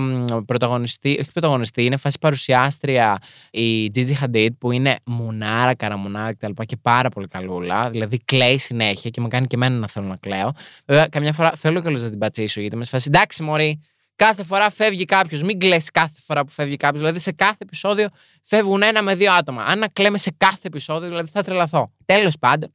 πρωταγωνιστή, 0.46 1.16
όχι 1.20 1.32
πρωταγωνιστή, 1.32 1.84
είναι 1.84 1.96
φάση 1.96 2.18
παρουσιάστρια 2.20 3.18
η 3.50 3.90
Gigi 3.94 4.24
Hadid 4.24 4.50
που 4.58 4.72
είναι 4.72 4.96
μουνάρα, 5.42 5.74
καραμουνάρα 5.74 6.34
κτλ. 6.34 6.50
Και, 6.52 6.64
και 6.64 6.76
πάρα 6.76 7.08
πολύ 7.08 7.26
καλούλα. 7.26 7.90
Δηλαδή 7.90 8.18
κλαίει 8.24 8.58
συνέχεια 8.58 9.10
και 9.10 9.20
με 9.20 9.28
κάνει 9.28 9.46
και 9.46 9.56
εμένα 9.56 9.76
να 9.76 9.86
θέλω 9.86 10.06
να 10.06 10.16
κλαίω. 10.16 10.52
Βέβαια, 10.86 11.06
καμιά 11.08 11.32
φορά 11.32 11.52
θέλω 11.56 11.80
κιόλα 11.80 11.98
να 11.98 12.08
την 12.10 12.18
πατσίσω 12.18 12.60
γιατί 12.60 12.76
με 12.76 12.84
σφασί. 12.84 13.04
Εντάξει, 13.08 13.42
Μωρή, 13.42 13.80
κάθε 14.16 14.44
φορά 14.44 14.70
φεύγει 14.70 15.04
κάποιος. 15.04 15.42
Μην 15.42 15.58
κλαίσει 15.58 15.90
κάθε 15.90 16.20
φορά 16.24 16.44
που 16.44 16.50
φεύγει 16.50 16.76
κάποιος. 16.76 17.00
Δηλαδή, 17.00 17.18
σε 17.18 17.32
κάθε 17.32 17.56
επεισόδιο 17.58 18.08
φεύγουν 18.42 18.82
ένα 18.82 19.02
με 19.02 19.14
δύο 19.14 19.32
άτομα. 19.32 19.62
Αν 19.62 19.78
να 19.78 19.88
κλαίμε 19.88 20.18
σε 20.18 20.32
κάθε 20.36 20.60
επεισόδιο, 20.62 21.08
δηλαδή 21.08 21.28
θα 21.30 21.42
τρελαθώ. 21.42 21.92
Τέλος 22.04 22.38
πάντων, 22.38 22.74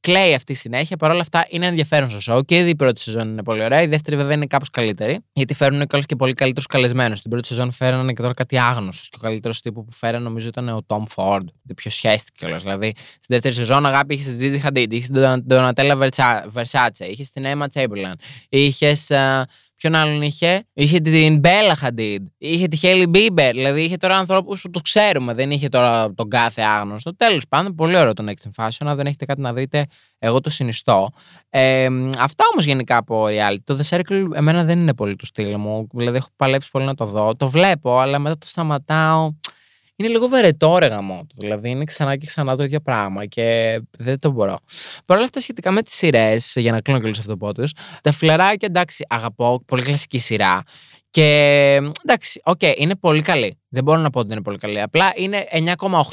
κλαίει 0.00 0.34
αυτή 0.34 0.52
η 0.52 0.54
συνέχεια. 0.54 0.96
Παρ' 0.96 1.10
όλα 1.10 1.20
αυτά 1.20 1.46
είναι 1.48 1.66
ενδιαφέρον 1.66 2.10
στο 2.10 2.34
show. 2.34 2.44
Και 2.46 2.58
η 2.58 2.76
πρώτη 2.76 3.00
σεζόν 3.00 3.28
είναι 3.28 3.42
πολύ 3.42 3.64
ωραία. 3.64 3.82
Η 3.82 3.86
δεύτερη 3.86 4.16
βέβαια 4.16 4.34
είναι 4.34 4.46
κάπως 4.46 4.70
καλύτερη. 4.70 5.18
Γιατί 5.32 5.54
φέρνουν 5.54 5.86
κιόλα 5.86 6.04
και 6.04 6.16
πολύ 6.16 6.32
καλύτερους 6.32 6.66
καλεσμένους. 6.66 7.18
Στην 7.18 7.30
πρώτη 7.30 7.46
σεζόν 7.46 7.70
φέρνανε 7.70 8.12
και 8.12 8.20
τώρα 8.20 8.34
κάτι 8.34 8.58
άγνωστο. 8.58 9.08
Και 9.10 9.16
ο 9.16 9.22
καλύτερος 9.22 9.60
τύπο 9.60 9.84
που 9.84 9.92
φέρανε 9.92 10.24
νομίζω 10.24 10.48
ήταν 10.48 10.68
ο 10.68 10.80
Tom 10.86 11.02
Ford. 11.14 11.44
Δεν 11.62 11.74
πιο 11.76 11.90
σχέστηκε 11.90 12.36
κιόλας. 12.38 12.62
Δηλαδή 12.62 12.92
στην 12.96 13.26
δεύτερη 13.26 13.54
σεζόν 13.54 13.86
αγάπη 13.86 14.14
είχες 14.14 14.36
την 14.36 14.62
Gigi 14.62 14.66
Hadid, 14.66 14.86
είχες 14.90 15.06
την 15.06 15.44
Donatella 15.50 16.08
Versace, 16.54 17.06
είχες 17.10 17.30
την 17.30 17.44
Emma 17.46 17.66
Chamberlain, 17.74 18.14
είχες 18.48 19.10
Ποιον 19.78 19.94
άλλον 19.94 20.22
είχε; 20.22 20.66
Είχε 20.72 20.98
την 20.98 21.38
Μπέλα 21.38 21.74
Χαντίντ. 21.74 22.26
Είχε 22.38 22.68
τη 22.68 22.76
Χέλι 22.76 23.06
Μπίμπερ. 23.06 23.52
Δηλαδή 23.52 23.80
είχε 23.80 23.96
τώρα 23.96 24.16
ανθρώπους 24.16 24.60
που 24.60 24.70
το 24.70 24.80
ξέρουμε. 24.80 25.34
Δεν 25.34 25.50
είχε 25.50 25.68
τώρα 25.68 26.14
τον 26.14 26.28
κάθε 26.28 26.62
άγνωστο. 26.62 27.16
Τέλος 27.16 27.44
πάντων, 27.48 27.74
πολύ 27.74 27.96
ωραίο 27.96 28.12
το 28.12 28.24
Next 28.26 28.48
in 28.48 28.64
Fashion. 28.64 28.86
Αν 28.86 28.96
δεν 28.96 29.06
έχετε 29.06 29.24
κάτι 29.24 29.40
να 29.40 29.52
δείτε, 29.52 29.86
εγώ 30.18 30.40
το 30.40 30.50
συνιστώ. 30.50 31.10
Ε, 31.50 31.86
αυτά 32.18 32.44
όμως 32.52 32.64
γενικά 32.64 32.96
από 32.96 33.24
reality. 33.24 33.62
Το 33.64 33.78
The 33.80 33.96
Circle 33.96 34.26
εμένα 34.34 34.64
δεν 34.64 34.78
είναι 34.78 34.94
πολύ 34.94 35.16
το 35.16 35.26
στυλ 35.26 35.56
μου. 35.58 35.88
Δηλαδή 35.92 36.16
έχω 36.16 36.28
παλέψει 36.36 36.70
πολύ 36.70 36.84
να 36.84 36.94
το 36.94 37.04
δω. 37.04 37.34
Το 37.36 37.48
βλέπω, 37.48 37.98
αλλά 37.98 38.18
μετά 38.18 38.38
το 38.38 38.46
σταματάω 38.46 39.32
είναι 39.98 40.08
λίγο 40.08 40.28
βερετό 40.28 40.78
ρε 40.78 40.86
γαμό 40.86 41.26
Δηλαδή 41.34 41.70
είναι 41.70 41.84
ξανά 41.84 42.16
και 42.16 42.26
ξανά 42.26 42.56
το 42.56 42.62
ίδιο 42.62 42.80
πράγμα 42.80 43.26
και 43.26 43.80
δεν 43.98 44.18
το 44.18 44.30
μπορώ. 44.30 44.56
Παρ' 45.04 45.16
όλα 45.16 45.26
αυτά 45.26 45.40
σχετικά 45.40 45.70
με 45.70 45.82
τις 45.82 45.94
σειρές, 45.94 46.52
για 46.56 46.72
να 46.72 46.80
κλείνω 46.80 47.00
και 47.00 47.08
αυτό 47.08 47.30
το 47.30 47.36
πότο, 47.36 47.64
τα 48.02 48.12
φιλαράκια 48.12 48.68
εντάξει, 48.70 49.04
αγαπώ, 49.08 49.62
πολύ 49.66 49.82
κλασική 49.82 50.18
σειρά. 50.18 50.62
Και 51.10 51.24
εντάξει, 52.04 52.40
οκ, 52.44 52.58
okay, 52.60 52.74
είναι 52.76 52.96
πολύ 52.96 53.22
καλή. 53.22 53.58
Δεν 53.68 53.84
μπορώ 53.84 54.00
να 54.00 54.10
πω 54.10 54.18
ότι 54.18 54.32
είναι 54.32 54.42
πολύ 54.42 54.58
καλή. 54.58 54.80
Απλά 54.80 55.12
είναι 55.16 55.44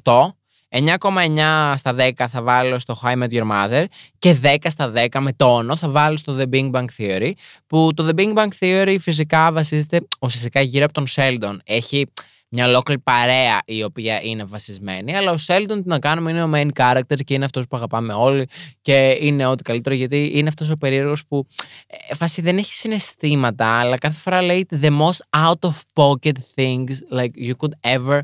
9,8. 0.04 0.30
9,9 0.70 1.74
στα 1.78 1.96
10 1.98 2.12
θα 2.30 2.42
βάλω 2.42 2.80
στο 2.80 3.00
How 3.04 3.19
I 3.19 3.24
Met 3.24 3.30
Your 3.30 3.52
Mother 3.52 3.86
και 4.20 4.38
10 4.44 4.56
στα 4.68 4.94
10 4.96 5.20
με 5.20 5.34
τόνο 5.34 5.76
θα 5.76 5.90
βάλω 5.90 6.18
στο 6.18 6.38
The 6.40 6.54
Big 6.54 6.72
Bang 6.72 6.86
Theory 6.98 7.32
που 7.68 7.92
το 7.96 8.08
The 8.08 8.20
Big 8.20 8.34
Bang 8.34 8.48
Theory 8.60 8.98
φυσικά 9.00 9.52
βασίζεται 9.52 10.02
ουσιαστικά 10.22 10.62
γύρω 10.62 10.86
από 10.86 10.94
τον 10.94 11.06
Sheldon. 11.16 11.58
Έχει 11.64 12.06
μια 12.50 12.68
ολόκληρη 12.68 13.00
παρέα 13.00 13.62
η 13.66 13.84
οποία 13.84 14.22
είναι 14.24 14.44
βασισμένη. 14.44 15.16
Αλλά 15.16 15.32
ο 15.32 15.38
Σέλντον 15.38 15.82
τι 15.82 15.88
να 15.88 16.00
κάνουμε 16.00 16.32
είναι 16.32 16.44
ο 16.44 16.50
main 16.54 16.70
character 16.82 17.24
και 17.24 17.34
είναι 17.34 17.46
αυτός 17.46 17.68
που 17.68 17.78
αγαπάμε 17.78 18.14
όλοι 18.14 18.48
και 18.82 19.18
είναι 19.20 19.46
ό,τι 19.46 19.64
καλύτερο 19.64 19.96
γιατί 19.96 20.32
είναι 20.34 20.48
αυτός 20.48 20.70
ο 20.70 20.78
περίεργος 20.78 21.26
που 21.26 21.48
ε, 21.88 22.16
φάση 22.16 22.42
δεν 22.42 22.58
έχει 22.58 22.74
συναισθήματα, 22.74 23.80
αλλά 23.80 23.98
κάθε 23.98 24.20
φορά 24.20 24.42
λέει 24.42 24.68
the 24.82 24.90
most 24.90 25.46
out 25.46 25.70
of 25.70 25.74
pocket 25.94 26.38
things 26.56 27.20
like 27.20 27.48
you 27.48 27.54
could 27.58 27.96
ever 27.98 28.20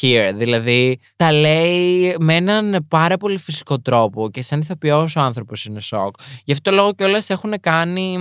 hear. 0.00 0.32
Δηλαδή 0.34 0.98
τα 1.16 1.32
λέει 1.32 2.16
με 2.20 2.34
έναν 2.34 2.86
πάρα 2.88 3.16
πολύ 3.16 3.38
φυσικό 3.38 3.80
τρόπο 3.80 4.30
και 4.30 4.42
σαν 4.42 4.60
ηθοποιός 4.60 5.16
ο 5.16 5.20
άνθρωπος 5.20 5.64
είναι 5.64 5.80
σοκ. 5.80 6.14
Γι' 6.44 6.52
αυτό 6.52 6.70
λόγο 6.70 6.94
κιόλας 6.94 7.30
έχουν 7.30 7.54
κάνει 7.60 8.18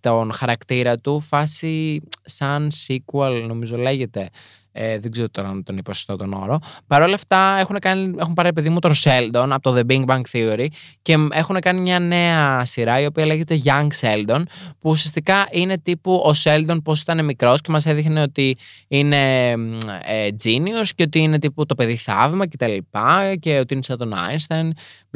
τον 0.00 0.32
χαρακτήρα 0.32 0.98
του 0.98 1.20
φάση 1.20 2.02
σαν 2.24 2.72
sequel, 2.86 3.44
νομίζω 3.46 3.76
λέγεται. 3.76 4.30
Ε, 4.78 4.98
δεν 4.98 5.10
ξέρω 5.10 5.28
τώρα 5.30 5.48
αν 5.48 5.62
τον 5.62 5.76
είπα 5.76 5.92
σωστό 5.92 6.16
τον 6.16 6.32
όρο. 6.32 6.58
Παρ' 6.86 7.02
όλα 7.02 7.14
αυτά 7.14 7.56
έχουν, 7.58 7.78
κάνει, 7.78 8.14
έχουν 8.18 8.34
πάρει 8.34 8.52
παιδί 8.52 8.68
μου 8.68 8.78
τον 8.78 8.92
Sheldon 8.94 9.48
από 9.50 9.60
το 9.60 9.76
The 9.76 9.92
Big 9.92 10.04
Bang 10.04 10.20
Theory 10.32 10.66
και 11.02 11.16
έχουν 11.32 11.60
κάνει 11.60 11.80
μια 11.80 11.98
νέα 11.98 12.64
σειρά 12.64 13.00
η 13.00 13.06
οποία 13.06 13.26
λέγεται 13.26 13.60
Young 13.64 13.88
Sheldon 14.00 14.42
που 14.78 14.90
ουσιαστικά 14.90 15.46
είναι 15.50 15.78
τύπου 15.78 16.12
ο 16.12 16.30
Sheldon 16.44 16.78
πώς 16.84 17.00
ήταν 17.00 17.24
μικρός 17.24 17.60
και 17.60 17.70
μας 17.70 17.86
έδειχνε 17.86 18.22
ότι 18.22 18.56
είναι 18.88 19.50
ε, 20.04 20.28
genius 20.44 20.88
και 20.94 21.02
ότι 21.02 21.18
είναι 21.18 21.38
τύπου 21.38 21.66
το 21.66 21.74
παιδί 21.74 21.96
θαύμα 21.96 22.46
και 22.46 22.56
τα 22.56 22.68
λοιπά 22.68 23.36
και 23.40 23.58
ότι 23.58 23.74
είναι 23.74 23.82
σαν 23.82 23.98
τον 23.98 24.14
Einstein 24.14 24.70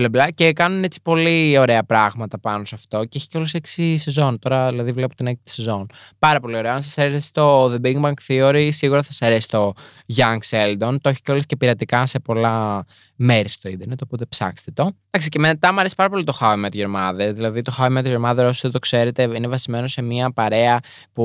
μπλε 0.08 0.30
και 0.30 0.52
κάνουν 0.52 0.84
έτσι 0.84 1.00
πολύ 1.02 1.58
ωραία 1.58 1.84
πράγματα 1.84 2.38
πάνω 2.38 2.64
σε 2.64 2.74
αυτό. 2.74 3.04
Και 3.04 3.18
έχει 3.18 3.26
και 3.26 3.36
όλες 3.36 3.54
έξι 3.54 3.96
σεζόν. 3.96 4.38
Τώρα 4.38 4.68
δηλαδή 4.68 4.92
βλέπω 4.92 5.14
την 5.14 5.26
έκτη 5.26 5.50
σεζόν. 5.50 5.86
Πάρα 6.18 6.40
πολύ 6.40 6.56
ωραία. 6.56 6.74
Αν 6.74 6.82
σας 6.82 6.98
αρέσει 6.98 7.32
το 7.32 7.72
The 7.72 7.80
Big 7.82 8.00
Bang 8.00 8.12
Theory 8.28 8.68
σίγουρα 8.72 9.02
θα 9.02 9.12
σας 9.12 9.22
αρέσει 9.22 9.48
το 9.48 9.72
Young 10.16 10.38
Sheldon. 10.50 10.96
Το 11.00 11.08
έχει 11.08 11.20
και 11.22 11.32
όλες 11.32 11.46
και 11.46 11.56
πειρατικά 11.56 12.06
σε 12.06 12.20
πολλά 12.20 12.84
μέρη 13.16 13.48
στο 13.48 13.68
ίντερνετ 13.68 14.02
οπότε 14.02 14.24
ψάξτε 14.26 14.70
το. 14.70 14.90
Εντάξει, 15.10 15.28
και 15.28 15.38
μετά 15.38 15.72
μου 15.72 15.80
αρέσει 15.80 15.94
πάρα 15.94 16.10
πολύ 16.10 16.24
το 16.24 16.38
How 16.40 16.52
I 16.52 16.64
Met 16.64 16.72
Your 16.72 16.96
Mother. 16.96 17.34
Δηλαδή 17.34 17.62
το 17.62 17.74
How 17.78 17.84
I 17.84 17.98
Met 17.98 18.04
Your 18.04 18.30
Mother 18.30 18.44
όσοι 18.46 18.60
δεν 18.62 18.70
το 18.70 18.78
ξέρετε 18.78 19.22
είναι 19.22 19.48
βασισμένο 19.48 19.86
σε 19.86 20.02
μια 20.02 20.32
παρέα 20.32 20.78
που 21.12 21.24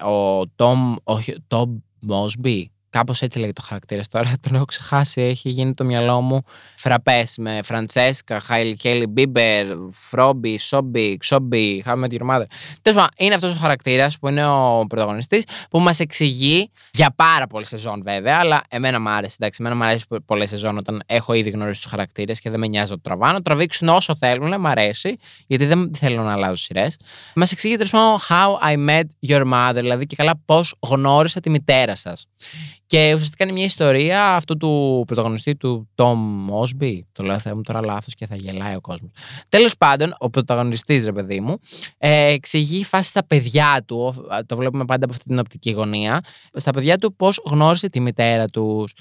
ο 0.00 0.40
Tom, 0.56 0.94
όχι, 1.04 1.34
Tom 1.48 1.64
Mosby 2.08 2.64
Κάπως 2.92 3.22
έτσι 3.22 3.38
λέγεται 3.38 3.60
το 3.60 3.66
χαρακτήρας 3.66 4.08
τώρα. 4.08 4.32
Τον 4.42 4.54
έχω 4.54 4.64
ξεχάσει. 4.64 5.20
Έχει 5.20 5.48
γίνει 5.48 5.74
το 5.74 5.84
μυαλό 5.84 6.20
μου 6.20 6.42
φραπές 6.76 7.34
με 7.38 7.60
Φραντσέσκα, 7.64 8.40
Χέιλι 8.80 9.06
Μπίμπερ, 9.06 9.66
Φρόμπι, 9.90 10.58
Σόμπι, 10.58 11.16
Ξόμπι, 11.16 11.84
How 11.86 11.92
Met 11.92 12.08
Your 12.08 12.30
Mother. 12.30 12.44
Τέλος 12.82 12.98
πάντων, 12.98 13.08
είναι 13.16 13.34
αυτός 13.34 13.54
ο 13.54 13.58
χαρακτήρας 13.58 14.18
που 14.18 14.28
είναι 14.28 14.46
ο 14.46 14.84
πρωταγωνιστής 14.88 15.44
που 15.70 15.80
μας 15.80 16.00
εξηγεί 16.00 16.70
για 16.92 17.14
πάρα 17.16 17.46
πολλές 17.46 17.68
σεζόν 17.68 18.02
βέβαια, 18.04 18.38
αλλά 18.40 18.62
εμένα 18.68 19.00
μου 19.00 19.08
άρεσε. 19.08 19.36
Εντάξει, 19.38 19.58
εμένα 19.60 19.76
μου 19.76 19.84
αρέσει 19.84 20.04
πολλές 20.24 20.48
σεζόν 20.48 20.78
όταν 20.78 21.02
έχω 21.06 21.32
ήδη 21.32 21.50
γνωρίσει 21.50 21.82
τους 21.82 21.90
χαρακτήρες 21.90 22.40
και 22.40 22.50
δεν 22.50 22.60
με 22.60 22.66
νοιάζει 22.66 22.90
το 22.90 23.00
τραβάνω. 23.00 23.42
Τραβήξουν 23.42 23.88
όσο 23.88 24.16
θέλουν, 24.16 24.54
μου 24.60 24.68
αρέσει, 24.68 25.16
γιατί 25.46 25.64
δεν 25.66 25.90
θέλω 25.94 26.22
να 26.22 26.32
αλλάζω 26.32 26.56
σειρές. 26.56 26.96
Μας 27.34 27.52
εξηγεί 27.52 27.74
τέλος 27.74 27.90
πάντων 27.90 28.18
How 28.28 28.74
I 28.74 28.88
Met 28.88 29.06
Your 29.26 29.52
Mother, 29.52 29.74
δηλαδή 29.74 30.06
και 30.06 30.16
καλά 30.16 30.40
πώς 30.44 30.74
γνώρισα 30.80 31.40
τη 31.40 31.50
μητέρα 31.50 31.96
σας. 31.96 32.26
Και 32.92 33.12
ουσιαστικά 33.14 33.44
είναι 33.44 33.52
μια 33.52 33.64
ιστορία 33.64 34.34
αυτού 34.34 34.56
του 34.56 35.02
πρωταγωνιστή 35.06 35.56
του 35.56 35.88
Tom 35.94 36.16
Mosby. 36.50 36.98
Το 37.12 37.24
λέω 37.24 37.38
θα 37.38 37.54
μου 37.54 37.60
τώρα 37.62 37.84
λάθος 37.84 38.14
και 38.14 38.26
θα 38.26 38.36
γελάει 38.36 38.74
ο 38.74 38.80
κόσμος. 38.80 39.10
Τέλος 39.48 39.76
πάντων, 39.76 40.14
ο 40.18 40.30
πρωταγωνιστής, 40.30 41.04
ρε 41.04 41.12
παιδί 41.12 41.40
μου, 41.40 41.58
ε, 41.98 42.32
εξηγεί 42.32 42.84
φάση 42.84 43.08
στα 43.08 43.26
παιδιά 43.26 43.82
του. 43.86 44.26
Το 44.46 44.56
βλέπουμε 44.56 44.84
πάντα 44.84 45.04
από 45.04 45.12
αυτή 45.12 45.28
την 45.28 45.38
οπτική 45.38 45.70
γωνία. 45.70 46.20
Στα 46.52 46.70
παιδιά 46.70 46.98
του 46.98 47.16
πώς 47.16 47.40
γνώρισε 47.44 47.88
τη 47.88 48.00
μητέρα 48.00 48.46
τους. 48.46 48.92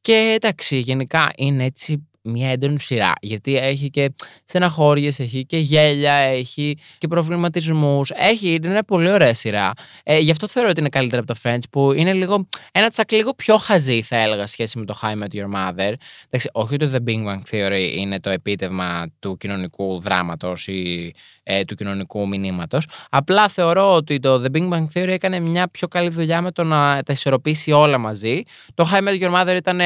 Και 0.00 0.36
εντάξει, 0.36 0.78
γενικά 0.78 1.32
είναι 1.36 1.64
έτσι 1.64 2.08
μια 2.22 2.50
έντονη 2.50 2.80
σειρά. 2.80 3.12
Γιατί 3.20 3.56
έχει 3.56 3.90
και 3.90 4.14
στεναχώριες, 4.44 5.18
έχει 5.18 5.46
και 5.46 5.56
γέλια, 5.56 6.12
έχει 6.12 6.76
και 6.98 7.08
προβληματισμούς. 7.08 8.10
Έχει, 8.10 8.54
είναι 8.54 8.68
μια 8.68 8.84
πολύ 8.84 9.10
ωραία 9.10 9.34
σειρά. 9.34 9.72
Ε, 10.04 10.18
γι' 10.18 10.30
αυτό 10.30 10.48
θεωρώ 10.48 10.68
ότι 10.68 10.80
είναι 10.80 10.88
καλύτερα 10.88 11.22
από 11.22 11.34
το 11.34 11.40
Friends, 11.42 11.62
που 11.70 11.92
είναι 11.92 12.12
λίγο, 12.12 12.48
ένα 12.72 12.90
τσακ 12.90 13.12
λίγο 13.12 13.34
πιο 13.34 13.56
χαζή, 13.56 14.02
θα 14.02 14.16
έλεγα, 14.16 14.46
σχέση 14.46 14.78
με 14.78 14.84
το 14.84 14.98
High 15.02 15.22
Met 15.22 15.34
Your 15.34 15.54
Mother. 15.54 15.92
Εντάξει, 16.26 16.50
όχι 16.52 16.74
ότι 16.74 16.90
το 16.90 16.92
The 16.92 17.08
Big 17.08 17.26
Bang 17.26 17.40
Theory 17.50 17.92
είναι 17.96 18.20
το 18.20 18.30
επίτευγμα 18.30 19.06
του 19.18 19.36
κοινωνικού 19.36 20.00
δράματος 20.00 20.66
ή 20.66 21.12
ε, 21.42 21.64
του 21.64 21.74
κοινωνικού 21.74 22.28
μηνύματος. 22.28 22.88
Απλά 23.10 23.48
θεωρώ 23.48 23.94
ότι 23.94 24.18
το 24.18 24.42
The 24.42 24.56
Big 24.56 24.68
Bang 24.68 24.84
Theory 24.94 25.08
έκανε 25.08 25.40
μια 25.40 25.68
πιο 25.68 25.88
καλή 25.88 26.08
δουλειά 26.08 26.40
με 26.40 26.52
το 26.52 26.64
να 26.64 27.02
τα 27.02 27.12
ισορροπήσει 27.12 27.72
όλα 27.72 27.98
μαζί. 27.98 28.42
Το 28.74 28.88
High 28.92 29.08
Met 29.08 29.22
Your 29.22 29.34
Mother 29.34 29.56
ήταν 29.56 29.80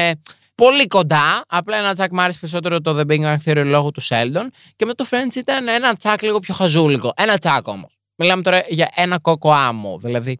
πολύ 0.57 0.87
κοντά. 0.87 1.43
Απλά 1.47 1.77
ένα 1.77 1.93
τσακ 1.93 2.11
μ' 2.11 2.19
άρεσε 2.19 2.39
περισσότερο 2.39 2.81
το 2.81 2.99
The 2.99 3.11
Big 3.11 3.21
Bang 3.21 3.37
Theory 3.45 3.65
λόγω 3.65 3.91
του 3.91 4.01
Sheldon. 4.01 4.47
Και 4.75 4.85
με 4.85 4.93
το 4.93 5.05
Friends 5.09 5.35
ήταν 5.35 5.67
ένα 5.67 5.95
τσακ 5.95 6.21
λίγο 6.21 6.39
πιο 6.39 6.53
χαζούλικο. 6.53 7.11
Ένα 7.15 7.37
τσακ 7.37 7.67
όμως. 7.67 7.97
Μιλάμε 8.15 8.41
τώρα 8.41 8.63
για 8.67 8.91
ένα 8.95 9.19
κόκο 9.19 9.51
άμμο. 9.51 9.97
Δηλαδή, 9.97 10.39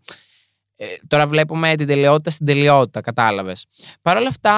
ε, 0.75 0.85
τώρα 1.07 1.27
βλέπουμε 1.27 1.75
την 1.75 1.87
τελειότητα 1.87 2.29
στην 2.29 2.45
τελειότητα, 2.45 3.01
κατάλαβες. 3.01 3.65
Παρ' 4.01 4.17
όλα 4.17 4.27
αυτά 4.27 4.55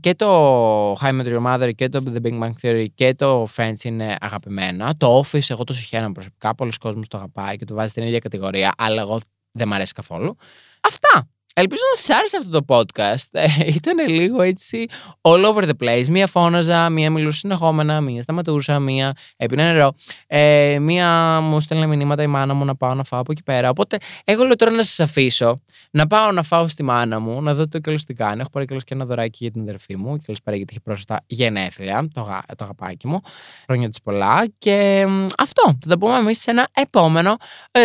και 0.00 0.14
το 0.14 0.92
High 0.92 1.20
Met 1.20 1.24
Your 1.24 1.42
Mother 1.46 1.70
και 1.74 1.88
το 1.88 2.02
The 2.06 2.26
Big 2.26 2.42
Bang 2.42 2.52
Theory 2.62 2.86
και 2.94 3.14
το 3.14 3.48
Friends 3.56 3.82
είναι 3.82 4.16
αγαπημένα. 4.20 4.96
Το 4.96 5.20
Office, 5.20 5.46
εγώ 5.48 5.64
το 5.64 5.72
συγχαίρω 5.72 6.12
προσωπικά. 6.12 6.54
Πολλοί 6.54 6.72
κόσμοι 6.80 7.06
το 7.06 7.16
αγαπάει 7.16 7.56
και 7.56 7.64
το 7.64 7.74
βάζει 7.74 7.90
στην 7.90 8.02
ίδια 8.02 8.18
κατηγορία, 8.18 8.72
αλλά 8.76 9.00
εγώ 9.00 9.20
δεν 9.52 9.68
μ' 9.68 9.72
αρέσει 9.72 9.92
καθόλου. 9.92 10.36
Αυτά. 10.80 11.28
Ελπίζω 11.54 11.82
να 11.94 12.00
σας 12.00 12.16
άρεσε 12.16 12.36
αυτό 12.36 12.60
το 12.60 12.64
podcast. 12.68 13.26
Ε, 13.30 13.46
ήταν 13.66 14.08
λίγο 14.08 14.42
έτσι 14.42 14.86
all 15.20 15.44
over 15.44 15.62
the 15.62 15.84
place. 15.84 16.06
Μία 16.06 16.26
φώναζα, 16.26 16.88
μία 16.88 17.10
μιλούσε 17.10 17.38
συνεχόμενα, 17.38 18.00
μία 18.00 18.22
σταματούσα, 18.22 18.78
μία 18.78 19.12
έπινε 19.36 19.72
νερό. 19.72 19.92
Ε, 20.26 20.78
μία 20.80 21.40
μου 21.40 21.60
στέλνε 21.60 21.86
μηνύματα 21.86 22.22
η 22.22 22.26
μάνα 22.26 22.54
μου 22.54 22.64
να 22.64 22.76
πάω 22.76 22.94
να 22.94 23.04
φάω 23.04 23.20
από 23.20 23.32
εκεί 23.32 23.42
πέρα. 23.42 23.68
Οπότε, 23.68 23.98
εγώ 24.24 24.44
λέω 24.44 24.56
τώρα 24.56 24.70
να 24.72 24.82
σας 24.82 25.00
αφήσω, 25.00 25.60
να 25.90 26.06
πάω 26.06 26.32
να 26.32 26.42
φάω 26.42 26.68
στη 26.68 26.82
μάνα 26.82 27.18
μου, 27.18 27.42
να 27.42 27.54
δω 27.54 27.68
το 27.68 27.80
τέλο 27.80 27.98
τι 28.06 28.14
κάνει. 28.14 28.40
Έχω 28.40 28.50
πάρει 28.50 28.66
και 28.66 28.74
ένα 28.88 29.04
δωράκι 29.04 29.38
για 29.40 29.50
την 29.50 29.60
αδερφή 29.60 29.96
μου. 29.96 30.16
Και 30.16 30.32
πέρα 30.44 30.56
γιατί 30.56 30.72
έχει 30.72 30.82
πρόσφατα 30.82 31.20
γενέθλια, 31.26 32.08
το, 32.12 32.40
το 32.56 32.64
αγαπάκι 32.64 33.06
μου. 33.06 33.20
Χρόνια 33.66 33.88
της 33.88 34.00
πολλά. 34.02 34.46
Και 34.58 35.06
αυτό. 35.38 35.62
Θα 35.80 35.88
το 35.88 35.98
πούμε 35.98 36.16
εμείς 36.16 36.40
σε 36.40 36.50
ένα 36.50 36.68
επόμενο 36.72 37.36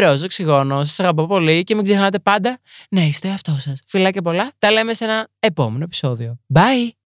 ροζ 0.01 0.23
οξυγόνο. 0.23 0.83
Σας 0.83 0.99
αγαπώ 0.99 1.27
πολύ 1.27 1.63
και 1.63 1.75
μην 1.75 1.83
ξεχνάτε 1.83 2.19
πάντα 2.19 2.59
να 2.89 3.01
είστε 3.01 3.29
αυτό 3.29 3.56
σας. 3.59 3.81
Φιλάκια 3.87 4.21
πολλά. 4.21 4.51
Τα 4.59 4.71
λέμε 4.71 4.93
σε 4.93 5.03
ένα 5.03 5.27
επόμενο 5.39 5.83
επεισόδιο. 5.83 6.39
Bye! 6.53 6.97